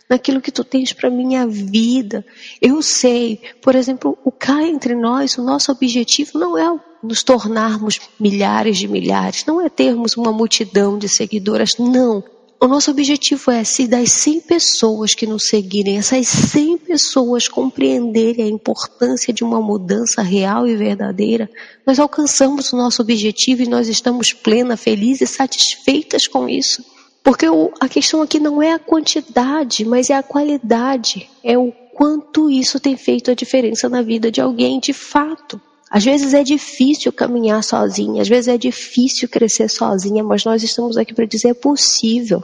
naquilo 0.09 0.41
que 0.41 0.53
tu 0.53 0.65
tens 0.65 0.93
para 0.93 1.11
minha 1.11 1.47
vida. 1.47 2.25
Eu 2.61 2.83
sei, 2.83 3.41
por 3.63 3.75
exemplo, 3.75 4.19
o 4.25 4.31
cá 4.31 4.63
entre 4.63 4.95
nós, 4.95 5.37
o 5.39 5.43
nosso 5.43 5.73
objetivo 5.73 6.39
não 6.39 6.57
é 6.59 6.81
nos 7.03 7.23
tornarmos 7.23 8.01
milhares 8.19 8.79
de 8.79 8.89
milhares, 8.89 9.45
não 9.45 9.61
é 9.61 9.69
termos 9.69 10.17
uma 10.17 10.33
multidão 10.33 10.99
de 10.99 11.09
seguidoras, 11.09 11.77
não. 11.79 12.25
O 12.61 12.67
nosso 12.67 12.91
objetivo 12.91 13.51
é, 13.51 13.63
se 13.63 13.87
das 13.87 14.11
100 14.13 14.41
pessoas 14.41 15.15
que 15.15 15.27
nos 15.27 15.49
seguirem, 15.49 15.99
essas 15.99 16.27
100 16.27 16.79
pessoas 16.79 17.47
compreenderem 17.47 18.47
a 18.47 18.49
importância 18.49 19.35
de 19.35 19.45
uma 19.45 19.61
mudança 19.61 20.23
real 20.23 20.67
e 20.67 20.75
verdadeira, 20.75 21.51
nós 21.87 21.99
alcançamos 21.99 22.73
o 22.73 22.77
nosso 22.77 23.03
objetivo 23.03 23.63
e 23.63 23.69
nós 23.69 23.89
estamos 23.89 24.33
plenas, 24.33 24.81
felizes 24.81 25.31
e 25.31 25.35
satisfeitas 25.35 26.27
com 26.27 26.49
isso. 26.49 26.83
Porque 27.25 27.49
o, 27.49 27.73
a 27.81 27.89
questão 27.89 28.21
aqui 28.21 28.39
não 28.39 28.63
é 28.63 28.73
a 28.73 28.79
quantidade, 28.79 29.83
mas 29.87 30.11
é 30.11 30.15
a 30.15 30.23
qualidade. 30.23 31.31
É 31.43 31.57
o 31.57 31.73
quanto 31.95 32.51
isso 32.51 32.79
tem 32.79 32.99
feito 32.99 33.31
a 33.31 33.35
diferença 33.35 33.89
na 33.89 34.03
vida 34.03 34.31
de 34.31 34.43
alguém 34.43 34.79
de 34.79 34.93
fato. 34.93 35.59
Às 35.91 36.05
vezes 36.05 36.35
é 36.35 36.43
difícil 36.43 37.11
caminhar 37.13 37.63
sozinha, 37.63 38.21
às 38.21 38.29
vezes 38.29 38.49
é 38.49 38.59
difícil 38.59 39.29
crescer 39.29 39.71
sozinha, 39.71 40.23
mas 40.23 40.45
nós 40.45 40.63
estamos 40.63 40.99
aqui 40.99 41.15
para 41.15 41.25
dizer 41.25 41.49
é 41.49 41.55
possível. 41.55 42.43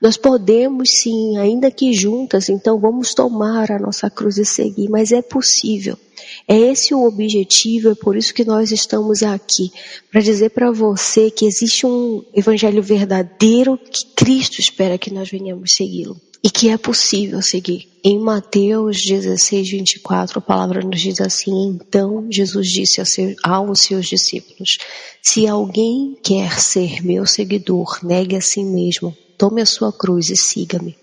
Nós 0.00 0.16
podemos 0.16 0.90
sim, 1.02 1.38
ainda 1.38 1.70
que 1.70 1.92
juntas, 1.92 2.50
então 2.50 2.78
vamos 2.78 3.14
tomar 3.14 3.72
a 3.72 3.78
nossa 3.78 4.10
cruz 4.10 4.36
e 4.36 4.44
seguir, 4.44 4.90
mas 4.90 5.10
é 5.10 5.22
possível. 5.22 5.98
É 6.46 6.58
esse 6.58 6.94
o 6.94 7.04
objetivo, 7.04 7.90
é 7.90 7.94
por 7.94 8.16
isso 8.16 8.34
que 8.34 8.44
nós 8.44 8.70
estamos 8.70 9.22
aqui, 9.22 9.70
para 10.10 10.20
dizer 10.20 10.50
para 10.50 10.70
você 10.70 11.30
que 11.30 11.46
existe 11.46 11.86
um 11.86 12.22
evangelho 12.34 12.82
verdadeiro 12.82 13.78
que 13.78 14.06
Cristo 14.14 14.60
espera 14.60 14.98
que 14.98 15.12
nós 15.12 15.30
venhamos 15.30 15.72
segui-lo 15.72 16.20
e 16.42 16.50
que 16.50 16.68
é 16.68 16.76
possível 16.76 17.40
seguir. 17.42 17.88
Em 18.04 18.18
Mateus 18.18 19.02
16, 19.02 19.70
24, 19.70 20.38
a 20.38 20.42
palavra 20.42 20.80
nos 20.80 21.00
diz 21.00 21.20
assim: 21.20 21.70
Então 21.70 22.26
Jesus 22.30 22.68
disse 22.68 23.00
aos 23.42 23.80
seus 23.80 24.06
discípulos: 24.06 24.78
Se 25.22 25.46
alguém 25.46 26.16
quer 26.22 26.60
ser 26.60 27.04
meu 27.04 27.26
seguidor, 27.26 27.98
negue 28.04 28.36
a 28.36 28.40
si 28.40 28.62
mesmo, 28.62 29.16
tome 29.36 29.60
a 29.60 29.66
sua 29.66 29.92
cruz 29.92 30.30
e 30.30 30.36
siga-me. 30.36 30.96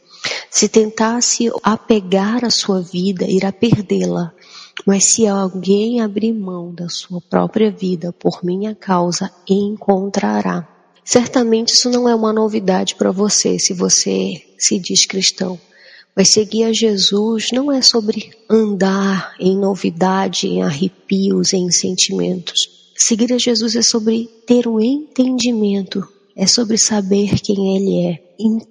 Se 0.50 0.70
tentasse 0.70 1.50
apegar 1.62 2.46
a 2.46 2.50
sua 2.50 2.82
vida, 2.82 3.26
irá 3.26 3.52
perdê-la. 3.52 4.32
Mas 4.86 5.14
se 5.14 5.28
alguém 5.28 6.02
abrir 6.02 6.34
mão 6.34 6.74
da 6.74 6.90
sua 6.90 7.22
própria 7.22 7.72
vida 7.72 8.12
por 8.14 8.44
minha 8.44 8.74
causa, 8.74 9.32
encontrará. 9.48 10.68
Certamente 11.06 11.74
isso 11.74 11.90
não 11.90 12.08
é 12.08 12.16
uma 12.16 12.32
novidade 12.32 12.96
para 12.96 13.12
você, 13.12 13.60
se 13.60 13.74
você 13.74 14.42
se 14.58 14.80
diz 14.80 15.06
cristão. 15.06 15.60
Mas 16.16 16.32
seguir 16.32 16.64
a 16.64 16.74
Jesus 16.74 17.48
não 17.52 17.72
é 17.72 17.82
sobre 17.82 18.32
andar 18.50 19.36
em 19.40 19.58
novidade, 19.58 20.48
em 20.48 20.62
arrepios, 20.62 21.54
em 21.54 21.70
sentimentos. 21.72 22.70
Seguir 22.96 23.34
a 23.34 23.38
Jesus 23.38 23.76
é 23.76 23.82
sobre 23.82 24.30
ter 24.46 24.68
um 24.68 24.80
entendimento, 24.80 26.08
é 26.36 26.46
sobre 26.46 26.78
saber 26.78 27.40
quem 27.40 27.76
Ele 27.76 28.06
é, 28.08 28.23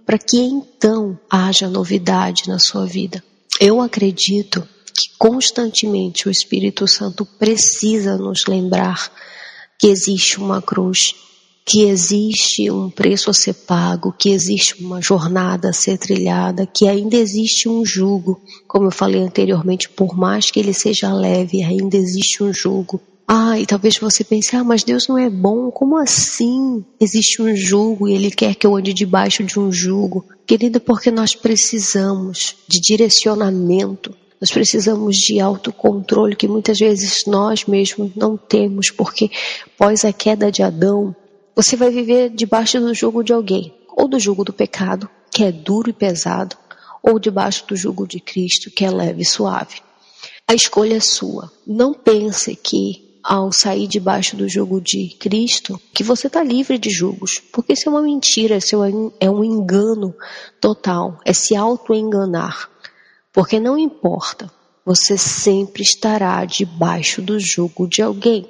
para 0.04 0.18
que 0.18 0.38
então 0.38 1.18
haja 1.30 1.68
novidade 1.68 2.48
na 2.48 2.58
sua 2.58 2.86
vida. 2.86 3.22
Eu 3.60 3.80
acredito 3.80 4.66
que 4.94 5.16
constantemente 5.18 6.28
o 6.28 6.30
Espírito 6.30 6.86
Santo 6.86 7.24
precisa 7.24 8.16
nos 8.16 8.46
lembrar 8.46 9.10
que 9.78 9.88
existe 9.88 10.38
uma 10.38 10.60
cruz, 10.60 11.14
que 11.64 11.84
existe 11.84 12.70
um 12.70 12.90
preço 12.90 13.30
a 13.30 13.34
ser 13.34 13.54
pago, 13.54 14.12
que 14.12 14.30
existe 14.30 14.82
uma 14.82 15.00
jornada 15.00 15.70
a 15.70 15.72
ser 15.72 15.96
trilhada, 15.98 16.66
que 16.66 16.88
ainda 16.88 17.16
existe 17.16 17.68
um 17.68 17.84
jugo, 17.84 18.40
como 18.66 18.86
eu 18.86 18.90
falei 18.90 19.22
anteriormente, 19.22 19.88
por 19.88 20.16
mais 20.16 20.50
que 20.50 20.60
ele 20.60 20.74
seja 20.74 21.12
leve, 21.12 21.62
ainda 21.62 21.96
existe 21.96 22.42
um 22.42 22.52
jugo. 22.52 23.00
Ah, 23.26 23.58
e 23.58 23.66
talvez 23.66 23.94
você 23.98 24.24
pense, 24.24 24.54
ah, 24.56 24.64
mas 24.64 24.82
Deus 24.82 25.08
não 25.08 25.16
é 25.16 25.30
bom, 25.30 25.70
como 25.70 25.96
assim? 25.96 26.84
Existe 27.00 27.40
um 27.40 27.54
jugo 27.54 28.08
e 28.08 28.14
Ele 28.14 28.30
quer 28.30 28.54
que 28.54 28.66
eu 28.66 28.76
ande 28.76 28.92
debaixo 28.92 29.42
de 29.44 29.58
um 29.58 29.70
jugo. 29.70 30.24
Querido, 30.46 30.80
porque 30.80 31.10
nós 31.10 31.34
precisamos 31.34 32.56
de 32.68 32.80
direcionamento, 32.80 34.14
nós 34.40 34.50
precisamos 34.50 35.16
de 35.16 35.38
autocontrole 35.38 36.34
que 36.34 36.48
muitas 36.48 36.78
vezes 36.78 37.24
nós 37.26 37.64
mesmos 37.64 38.10
não 38.16 38.36
temos, 38.36 38.90
porque 38.90 39.30
após 39.66 40.04
a 40.04 40.12
queda 40.12 40.50
de 40.50 40.62
Adão, 40.62 41.14
você 41.54 41.76
vai 41.76 41.90
viver 41.90 42.28
debaixo 42.28 42.80
do 42.80 42.92
jugo 42.92 43.22
de 43.22 43.32
alguém, 43.32 43.72
ou 43.96 44.08
do 44.08 44.18
jugo 44.18 44.44
do 44.44 44.52
pecado, 44.52 45.08
que 45.30 45.44
é 45.44 45.52
duro 45.52 45.90
e 45.90 45.92
pesado, 45.92 46.56
ou 47.02 47.18
debaixo 47.18 47.66
do 47.68 47.76
jugo 47.76 48.06
de 48.06 48.18
Cristo, 48.18 48.70
que 48.70 48.84
é 48.84 48.90
leve 48.90 49.22
e 49.22 49.24
suave. 49.24 49.76
A 50.46 50.54
escolha 50.54 50.96
é 50.96 51.00
sua. 51.00 51.50
Não 51.66 51.94
pense 51.94 52.54
que 52.56 53.11
ao 53.22 53.52
sair 53.52 53.86
debaixo 53.86 54.36
do 54.36 54.48
jugo 54.48 54.80
de 54.80 55.16
Cristo, 55.18 55.80
que 55.94 56.02
você 56.02 56.26
está 56.26 56.42
livre 56.42 56.78
de 56.78 56.90
julgos, 56.90 57.40
porque 57.52 57.74
isso 57.74 57.88
é 57.88 57.92
uma 57.92 58.02
mentira, 58.02 58.56
isso 58.56 58.76
é 59.20 59.30
um 59.30 59.44
engano 59.44 60.14
total, 60.60 61.18
é 61.24 61.32
se 61.32 61.54
auto-enganar. 61.54 62.68
Porque 63.32 63.60
não 63.60 63.78
importa, 63.78 64.50
você 64.84 65.16
sempre 65.16 65.82
estará 65.82 66.44
debaixo 66.44 67.22
do 67.22 67.38
jugo 67.38 67.86
de 67.86 68.02
alguém. 68.02 68.48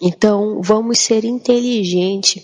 Então, 0.00 0.60
vamos 0.62 1.00
ser 1.00 1.24
inteligentes 1.24 2.42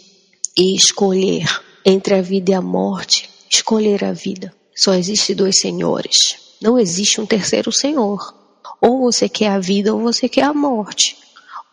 e 0.59 0.75
escolher 0.75 1.47
entre 1.85 2.15
a 2.15 2.23
vida 2.23 2.51
e 2.51 2.55
a 2.55 2.61
morte, 2.63 3.31
escolher 3.49 4.05
a 4.05 4.13
vida. 4.13 4.53
Só 4.75 4.95
existe 4.95 5.35
dois 5.35 5.61
senhores. 5.61 6.17
Não 6.61 6.79
existe 6.79 7.21
um 7.21 7.27
terceiro 7.27 7.71
senhor. 7.71 8.35
Ou 8.81 9.01
você 9.01 9.29
quer 9.29 9.49
a 9.49 9.59
vida 9.59 9.95
ou 9.95 10.01
você 10.01 10.29
quer 10.29 10.45
a 10.45 10.53
morte. 10.53 11.17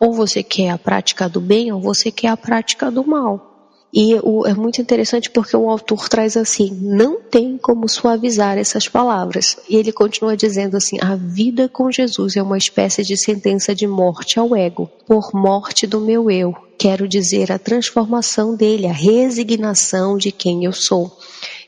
Ou 0.00 0.12
você 0.12 0.42
quer 0.42 0.70
a 0.70 0.78
prática 0.78 1.28
do 1.28 1.40
bem 1.40 1.72
ou 1.72 1.80
você 1.80 2.10
quer 2.10 2.28
a 2.28 2.36
prática 2.36 2.90
do 2.90 3.06
mal. 3.06 3.54
E 3.96 4.16
o, 4.24 4.44
é 4.44 4.52
muito 4.52 4.82
interessante 4.82 5.30
porque 5.30 5.56
o 5.56 5.70
autor 5.70 6.08
traz 6.08 6.36
assim: 6.36 6.76
não 6.82 7.20
tem 7.20 7.56
como 7.56 7.88
suavizar 7.88 8.58
essas 8.58 8.88
palavras. 8.88 9.56
E 9.68 9.76
ele 9.76 9.92
continua 9.92 10.36
dizendo 10.36 10.76
assim: 10.76 10.98
a 11.00 11.14
vida 11.14 11.68
com 11.68 11.92
Jesus 11.92 12.36
é 12.36 12.42
uma 12.42 12.58
espécie 12.58 13.04
de 13.04 13.16
sentença 13.16 13.72
de 13.72 13.86
morte 13.86 14.36
ao 14.36 14.56
ego, 14.56 14.90
por 15.06 15.32
morte 15.32 15.86
do 15.86 16.00
meu 16.00 16.28
eu. 16.28 16.52
Quero 16.76 17.06
dizer, 17.06 17.52
a 17.52 17.58
transformação 17.58 18.56
dele, 18.56 18.88
a 18.88 18.92
resignação 18.92 20.18
de 20.18 20.32
quem 20.32 20.64
eu 20.64 20.72
sou. 20.72 21.16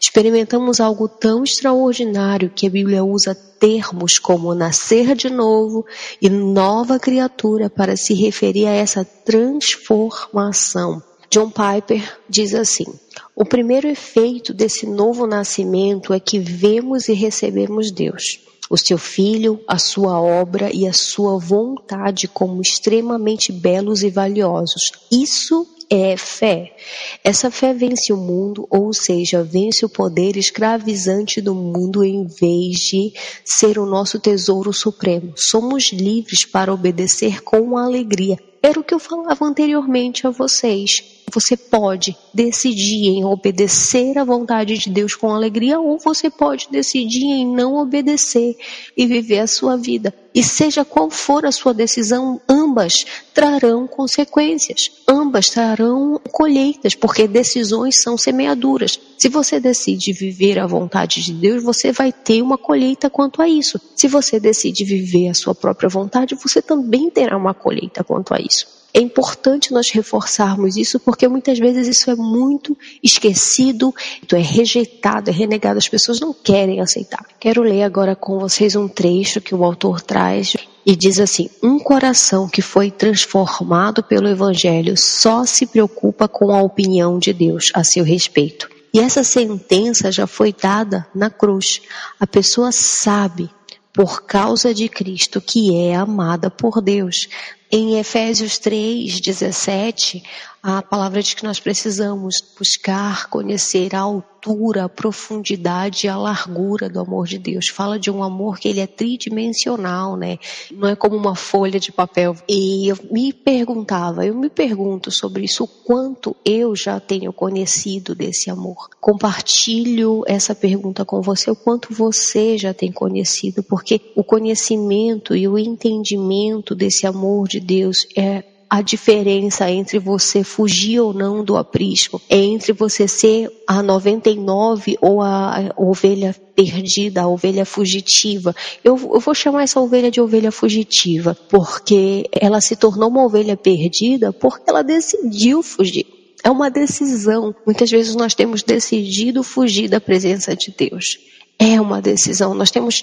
Experimentamos 0.00 0.80
algo 0.80 1.08
tão 1.08 1.42
extraordinário 1.44 2.50
que 2.54 2.66
a 2.66 2.70
Bíblia 2.70 3.04
usa 3.04 3.34
termos 3.34 4.18
como 4.18 4.54
nascer 4.54 5.14
de 5.14 5.30
novo 5.30 5.86
e 6.20 6.28
nova 6.28 6.98
criatura 6.98 7.70
para 7.70 7.96
se 7.96 8.14
referir 8.14 8.66
a 8.66 8.72
essa 8.72 9.04
transformação. 9.04 11.02
John 11.30 11.50
Piper 11.50 12.18
diz 12.28 12.54
assim: 12.54 12.86
o 13.34 13.44
primeiro 13.44 13.88
efeito 13.88 14.54
desse 14.54 14.86
novo 14.86 15.26
nascimento 15.26 16.12
é 16.12 16.20
que 16.20 16.38
vemos 16.38 17.08
e 17.08 17.12
recebemos 17.12 17.90
Deus, 17.90 18.40
o 18.70 18.78
seu 18.78 18.98
Filho, 18.98 19.60
a 19.66 19.78
sua 19.78 20.20
obra 20.20 20.70
e 20.72 20.86
a 20.86 20.92
sua 20.92 21.38
vontade 21.38 22.28
como 22.28 22.62
extremamente 22.62 23.52
belos 23.52 24.02
e 24.02 24.10
valiosos. 24.10 24.92
Isso 25.10 25.66
é 25.90 26.16
fé. 26.16 26.74
Essa 27.22 27.50
fé 27.50 27.72
vence 27.72 28.12
o 28.12 28.16
mundo, 28.16 28.66
ou 28.70 28.92
seja, 28.92 29.42
vence 29.42 29.84
o 29.84 29.88
poder 29.88 30.36
escravizante 30.36 31.40
do 31.40 31.54
mundo 31.54 32.04
em 32.04 32.26
vez 32.26 32.76
de 32.78 33.12
ser 33.44 33.78
o 33.78 33.86
nosso 33.86 34.18
tesouro 34.18 34.72
supremo. 34.72 35.32
Somos 35.36 35.92
livres 35.92 36.44
para 36.44 36.72
obedecer 36.72 37.42
com 37.42 37.76
alegria. 37.78 38.36
Era 38.62 38.80
o 38.80 38.84
que 38.84 38.94
eu 38.94 38.98
falava 38.98 39.44
anteriormente 39.44 40.26
a 40.26 40.30
vocês. 40.30 41.15
Você 41.32 41.56
pode 41.56 42.16
decidir 42.32 43.08
em 43.08 43.24
obedecer 43.24 44.16
à 44.16 44.24
vontade 44.24 44.78
de 44.78 44.88
Deus 44.88 45.14
com 45.14 45.34
alegria, 45.34 45.80
ou 45.80 45.98
você 45.98 46.30
pode 46.30 46.68
decidir 46.70 47.24
em 47.24 47.46
não 47.46 47.76
obedecer 47.76 48.56
e 48.96 49.06
viver 49.06 49.40
a 49.40 49.46
sua 49.46 49.76
vida. 49.76 50.14
E 50.34 50.42
seja 50.42 50.84
qual 50.84 51.10
for 51.10 51.44
a 51.46 51.52
sua 51.52 51.72
decisão, 51.72 52.40
ambas 52.48 53.06
trarão 53.32 53.86
consequências, 53.86 54.90
ambas 55.08 55.48
trarão 55.48 56.20
colheitas, 56.30 56.94
porque 56.94 57.26
decisões 57.26 58.02
são 58.02 58.16
semeaduras. 58.16 59.00
Se 59.18 59.28
você 59.28 59.58
decide 59.58 60.12
viver 60.12 60.58
a 60.58 60.66
vontade 60.66 61.22
de 61.22 61.32
Deus, 61.32 61.62
você 61.62 61.90
vai 61.90 62.12
ter 62.12 62.42
uma 62.42 62.58
colheita 62.58 63.08
quanto 63.08 63.40
a 63.40 63.48
isso. 63.48 63.80
Se 63.94 64.06
você 64.08 64.38
decide 64.38 64.84
viver 64.84 65.28
a 65.28 65.34
sua 65.34 65.54
própria 65.54 65.88
vontade, 65.88 66.34
você 66.34 66.60
também 66.60 67.10
terá 67.10 67.36
uma 67.36 67.54
colheita 67.54 68.04
quanto 68.04 68.34
a 68.34 68.38
isso. 68.38 68.75
É 68.96 68.98
importante 68.98 69.74
nós 69.74 69.90
reforçarmos 69.90 70.74
isso 70.74 70.98
porque 70.98 71.28
muitas 71.28 71.58
vezes 71.58 71.86
isso 71.86 72.10
é 72.10 72.14
muito 72.14 72.74
esquecido, 73.02 73.94
é 74.32 74.38
rejeitado, 74.38 75.28
é 75.28 75.32
renegado. 75.34 75.76
As 75.76 75.86
pessoas 75.86 76.18
não 76.18 76.32
querem 76.32 76.80
aceitar. 76.80 77.22
Quero 77.38 77.60
ler 77.60 77.82
agora 77.82 78.16
com 78.16 78.38
vocês 78.38 78.74
um 78.74 78.88
trecho 78.88 79.38
que 79.38 79.54
o 79.54 79.62
autor 79.62 80.00
traz 80.00 80.56
e 80.86 80.96
diz 80.96 81.20
assim: 81.20 81.50
Um 81.62 81.78
coração 81.78 82.48
que 82.48 82.62
foi 82.62 82.90
transformado 82.90 84.02
pelo 84.02 84.28
Evangelho 84.28 84.94
só 84.96 85.44
se 85.44 85.66
preocupa 85.66 86.26
com 86.26 86.50
a 86.50 86.62
opinião 86.62 87.18
de 87.18 87.34
Deus 87.34 87.70
a 87.74 87.84
seu 87.84 88.02
respeito. 88.02 88.66
E 88.94 88.98
essa 88.98 89.22
sentença 89.22 90.10
já 90.10 90.26
foi 90.26 90.54
dada 90.54 91.06
na 91.14 91.28
cruz. 91.28 91.82
A 92.18 92.26
pessoa 92.26 92.72
sabe 92.72 93.50
por 93.92 94.24
causa 94.24 94.74
de 94.74 94.88
Cristo 94.88 95.38
que 95.38 95.74
é 95.74 95.94
amada 95.94 96.50
por 96.50 96.82
Deus. 96.82 97.28
Em 97.70 97.98
Efésios 97.98 98.58
3, 98.58 99.20
17, 99.20 100.22
a 100.68 100.82
palavra 100.82 101.22
diz 101.22 101.32
que 101.32 101.44
nós 101.44 101.60
precisamos 101.60 102.42
buscar 102.58 103.28
conhecer 103.28 103.94
a 103.94 104.00
altura, 104.00 104.86
a 104.86 104.88
profundidade 104.88 106.06
e 106.06 106.08
a 106.08 106.18
largura 106.18 106.88
do 106.88 106.98
amor 106.98 107.28
de 107.28 107.38
Deus. 107.38 107.68
Fala 107.68 108.00
de 108.00 108.10
um 108.10 108.20
amor 108.20 108.58
que 108.58 108.66
ele 108.66 108.80
é 108.80 108.86
tridimensional, 108.88 110.16
né? 110.16 110.38
Não 110.72 110.88
é 110.88 110.96
como 110.96 111.14
uma 111.14 111.36
folha 111.36 111.78
de 111.78 111.92
papel. 111.92 112.34
E 112.48 112.88
eu 112.88 112.98
me 113.12 113.32
perguntava, 113.32 114.26
eu 114.26 114.34
me 114.34 114.50
pergunto 114.50 115.12
sobre 115.12 115.44
isso, 115.44 115.62
o 115.62 115.68
quanto 115.68 116.34
eu 116.44 116.74
já 116.74 116.98
tenho 116.98 117.32
conhecido 117.32 118.12
desse 118.12 118.50
amor. 118.50 118.88
Compartilho 119.00 120.24
essa 120.26 120.52
pergunta 120.52 121.04
com 121.04 121.22
você, 121.22 121.48
o 121.48 121.54
quanto 121.54 121.94
você 121.94 122.58
já 122.58 122.74
tem 122.74 122.90
conhecido, 122.90 123.62
porque 123.62 124.00
o 124.16 124.24
conhecimento 124.24 125.36
e 125.36 125.46
o 125.46 125.56
entendimento 125.56 126.74
desse 126.74 127.06
amor 127.06 127.46
de 127.46 127.60
Deus 127.60 127.98
é 128.16 128.55
a 128.68 128.82
diferença 128.82 129.70
entre 129.70 129.98
você 129.98 130.42
fugir 130.42 131.00
ou 131.00 131.12
não 131.12 131.44
do 131.44 131.56
aprisco, 131.56 132.20
é 132.28 132.36
entre 132.36 132.72
você 132.72 133.06
ser 133.06 133.50
a 133.66 133.82
99 133.82 134.98
ou 135.00 135.22
a 135.22 135.72
ovelha 135.76 136.34
perdida, 136.54 137.22
a 137.22 137.28
ovelha 137.28 137.64
fugitiva. 137.64 138.54
Eu, 138.82 138.96
eu, 139.14 139.20
vou 139.20 139.34
chamar 139.34 139.62
essa 139.62 139.80
ovelha 139.80 140.10
de 140.10 140.20
ovelha 140.20 140.50
fugitiva, 140.50 141.36
porque 141.48 142.28
ela 142.32 142.60
se 142.60 142.76
tornou 142.76 143.08
uma 143.08 143.24
ovelha 143.24 143.56
perdida 143.56 144.32
porque 144.32 144.68
ela 144.68 144.82
decidiu 144.82 145.62
fugir. 145.62 146.06
É 146.42 146.50
uma 146.50 146.70
decisão. 146.70 147.54
Muitas 147.64 147.90
vezes 147.90 148.14
nós 148.14 148.34
temos 148.34 148.62
decidido 148.62 149.42
fugir 149.42 149.88
da 149.88 150.00
presença 150.00 150.54
de 150.54 150.74
Deus. 150.76 151.18
É 151.58 151.80
uma 151.80 152.00
decisão. 152.00 152.54
Nós 152.54 152.70
temos 152.70 153.02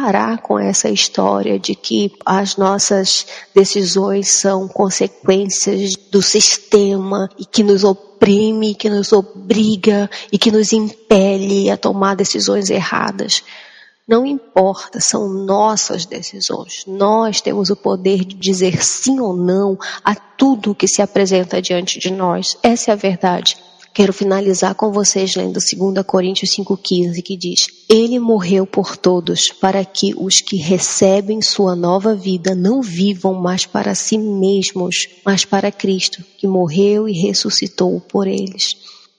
parar 0.00 0.38
com 0.38 0.58
essa 0.58 0.88
história 0.88 1.58
de 1.58 1.74
que 1.74 2.10
as 2.24 2.56
nossas 2.56 3.26
decisões 3.54 4.30
são 4.30 4.66
consequências 4.66 5.94
do 6.10 6.22
sistema 6.22 7.28
e 7.38 7.44
que 7.44 7.62
nos 7.62 7.84
oprime, 7.84 8.74
que 8.74 8.88
nos 8.88 9.12
obriga 9.12 10.08
e 10.32 10.38
que 10.38 10.50
nos 10.50 10.72
impele 10.72 11.70
a 11.70 11.76
tomar 11.76 12.16
decisões 12.16 12.70
erradas. 12.70 13.42
Não 14.08 14.24
importa, 14.24 15.00
são 15.00 15.28
nossas 15.28 16.06
decisões. 16.06 16.84
Nós 16.86 17.42
temos 17.42 17.68
o 17.68 17.76
poder 17.76 18.24
de 18.24 18.34
dizer 18.34 18.82
sim 18.82 19.20
ou 19.20 19.36
não 19.36 19.78
a 20.02 20.14
tudo 20.14 20.74
que 20.74 20.88
se 20.88 21.02
apresenta 21.02 21.60
diante 21.60 21.98
de 21.98 22.10
nós. 22.10 22.56
Essa 22.62 22.90
é 22.90 22.94
a 22.94 22.96
verdade. 22.96 23.56
Quero 24.00 24.14
finalizar 24.14 24.74
com 24.74 24.90
vocês 24.90 25.36
lendo 25.36 25.60
2 25.60 26.06
Coríntios 26.06 26.52
5,15, 26.56 27.22
que 27.22 27.36
diz: 27.36 27.66
Ele 27.86 28.18
morreu 28.18 28.66
por 28.66 28.96
todos, 28.96 29.48
para 29.48 29.84
que 29.84 30.14
os 30.16 30.40
que 30.40 30.56
recebem 30.56 31.42
sua 31.42 31.76
nova 31.76 32.14
vida 32.14 32.54
não 32.54 32.80
vivam 32.80 33.34
mais 33.34 33.66
para 33.66 33.94
si 33.94 34.16
mesmos, 34.16 35.06
mas 35.22 35.44
para 35.44 35.70
Cristo, 35.70 36.24
que 36.38 36.46
morreu 36.46 37.06
e 37.06 37.12
ressuscitou 37.12 38.00
por 38.00 38.26
eles. 38.26 38.74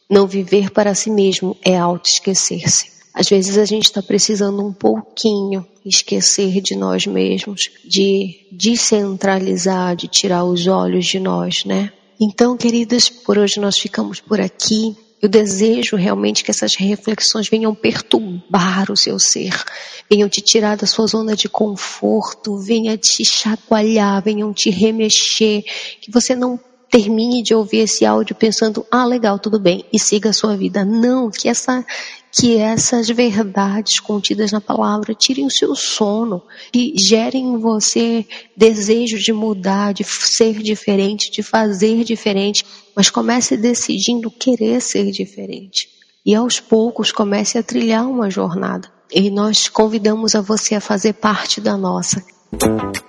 Não 0.10 0.26
viver 0.26 0.72
para 0.72 0.96
si 0.96 1.12
mesmo 1.12 1.56
é 1.64 1.78
auto-esquecer-se. 1.78 2.90
Às 3.14 3.30
vezes 3.30 3.60
a 3.60 3.66
gente 3.66 3.84
está 3.84 4.02
precisando 4.02 4.66
um 4.66 4.74
pouquinho 4.74 5.64
esquecer 5.86 6.60
de 6.60 6.76
nós 6.76 7.06
mesmos, 7.06 7.70
de 7.86 8.48
descentralizar, 8.52 9.96
de 9.96 10.08
tirar 10.08 10.44
os 10.44 10.66
olhos 10.66 11.06
de 11.06 11.20
nós, 11.20 11.66
né? 11.66 11.94
Então, 12.24 12.56
queridas, 12.56 13.10
por 13.10 13.40
hoje 13.40 13.60
nós 13.60 13.80
ficamos 13.80 14.20
por 14.20 14.40
aqui. 14.40 14.96
Eu 15.20 15.28
desejo 15.28 15.96
realmente 15.96 16.44
que 16.44 16.52
essas 16.52 16.76
reflexões 16.76 17.50
venham 17.50 17.74
perturbar 17.74 18.92
o 18.92 18.96
seu 18.96 19.18
ser, 19.18 19.60
venham 20.08 20.30
te 20.30 20.40
tirar 20.40 20.78
da 20.78 20.86
sua 20.86 21.08
zona 21.08 21.36
de 21.36 21.50
conforto, 21.50 22.60
venham 22.60 22.96
te 22.96 23.26
chacoalhar, 23.26 24.22
venham 24.24 24.54
te 24.54 24.70
remexer, 24.70 25.64
que 26.00 26.12
você 26.12 26.36
não 26.36 26.60
termine 26.92 27.42
de 27.42 27.56
ouvir 27.56 27.80
esse 27.80 28.06
áudio 28.06 28.36
pensando, 28.36 28.86
ah, 28.92 29.06
legal, 29.06 29.40
tudo 29.40 29.58
bem, 29.58 29.86
e 29.94 29.98
siga 29.98 30.30
a 30.30 30.34
sua 30.34 30.58
vida. 30.58 30.84
Não, 30.84 31.32
que 31.32 31.48
essa 31.48 31.86
que 32.34 32.58
essas 32.58 33.10
verdades 33.10 34.00
contidas 34.00 34.54
na 34.54 34.62
palavra 34.62 35.14
tirem 35.14 35.46
o 35.46 35.52
seu 35.52 35.76
sono 35.76 36.42
e 36.74 36.94
gerem 36.98 37.46
em 37.46 37.58
você 37.58 38.26
desejo 38.56 39.18
de 39.18 39.34
mudar, 39.34 39.94
de 39.94 40.06
ser 40.06 40.54
diferente, 40.60 41.30
de 41.30 41.44
fazer 41.44 42.06
diferente, 42.06 42.66
mas 42.96 43.10
comece 43.10 43.58
decidindo 43.58 44.32
querer 44.32 44.82
ser 44.82 45.12
diferente. 45.12 45.90
E 46.26 46.34
aos 46.34 46.60
poucos 46.60 47.12
comece 47.12 47.58
a 47.58 47.64
trilhar 47.64 48.08
uma 48.08 48.30
jornada. 48.30 48.90
E 49.12 49.30
nós 49.30 49.68
convidamos 49.68 50.34
a 50.34 50.40
você 50.42 50.76
a 50.76 50.82
fazer 50.82 51.14
parte 51.14 51.60
da 51.60 51.76
nossa. 51.76 52.24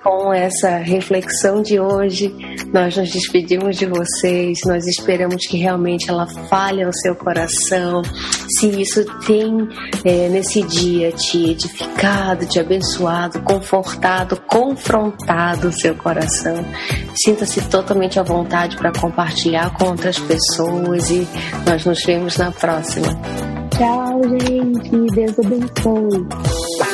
Com 0.02 0.32
essa 0.32 0.76
reflexão 0.78 1.62
de 1.62 1.80
hoje, 1.80 2.32
nós 2.72 2.96
nos 2.96 3.10
despedimos 3.10 3.76
de 3.76 3.86
vocês. 3.86 4.58
Nós 4.66 4.86
esperamos 4.86 5.46
que 5.46 5.56
realmente 5.56 6.08
ela 6.08 6.26
fale 6.48 6.82
ao 6.82 6.92
seu 6.92 7.14
coração. 7.16 8.02
Se 8.48 8.68
isso 8.68 9.04
tem 9.26 9.68
é, 10.04 10.28
nesse 10.28 10.62
dia 10.62 11.10
te 11.10 11.50
edificado, 11.50 12.46
te 12.46 12.60
abençoado, 12.60 13.42
confortado, 13.42 14.40
confrontado 14.46 15.68
o 15.68 15.72
seu 15.72 15.94
coração, 15.96 16.64
sinta-se 17.14 17.60
totalmente 17.62 18.20
à 18.20 18.22
vontade 18.22 18.76
para 18.76 18.92
compartilhar 18.92 19.74
com 19.74 19.86
outras 19.86 20.18
pessoas 20.18 21.10
e 21.10 21.26
nós 21.66 21.84
nos 21.84 22.02
vemos 22.04 22.36
na 22.36 22.52
próxima. 22.52 23.08
Tchau, 23.70 24.20
gente. 24.22 25.14
Deus 25.14 25.38
abençoe. 25.38 26.91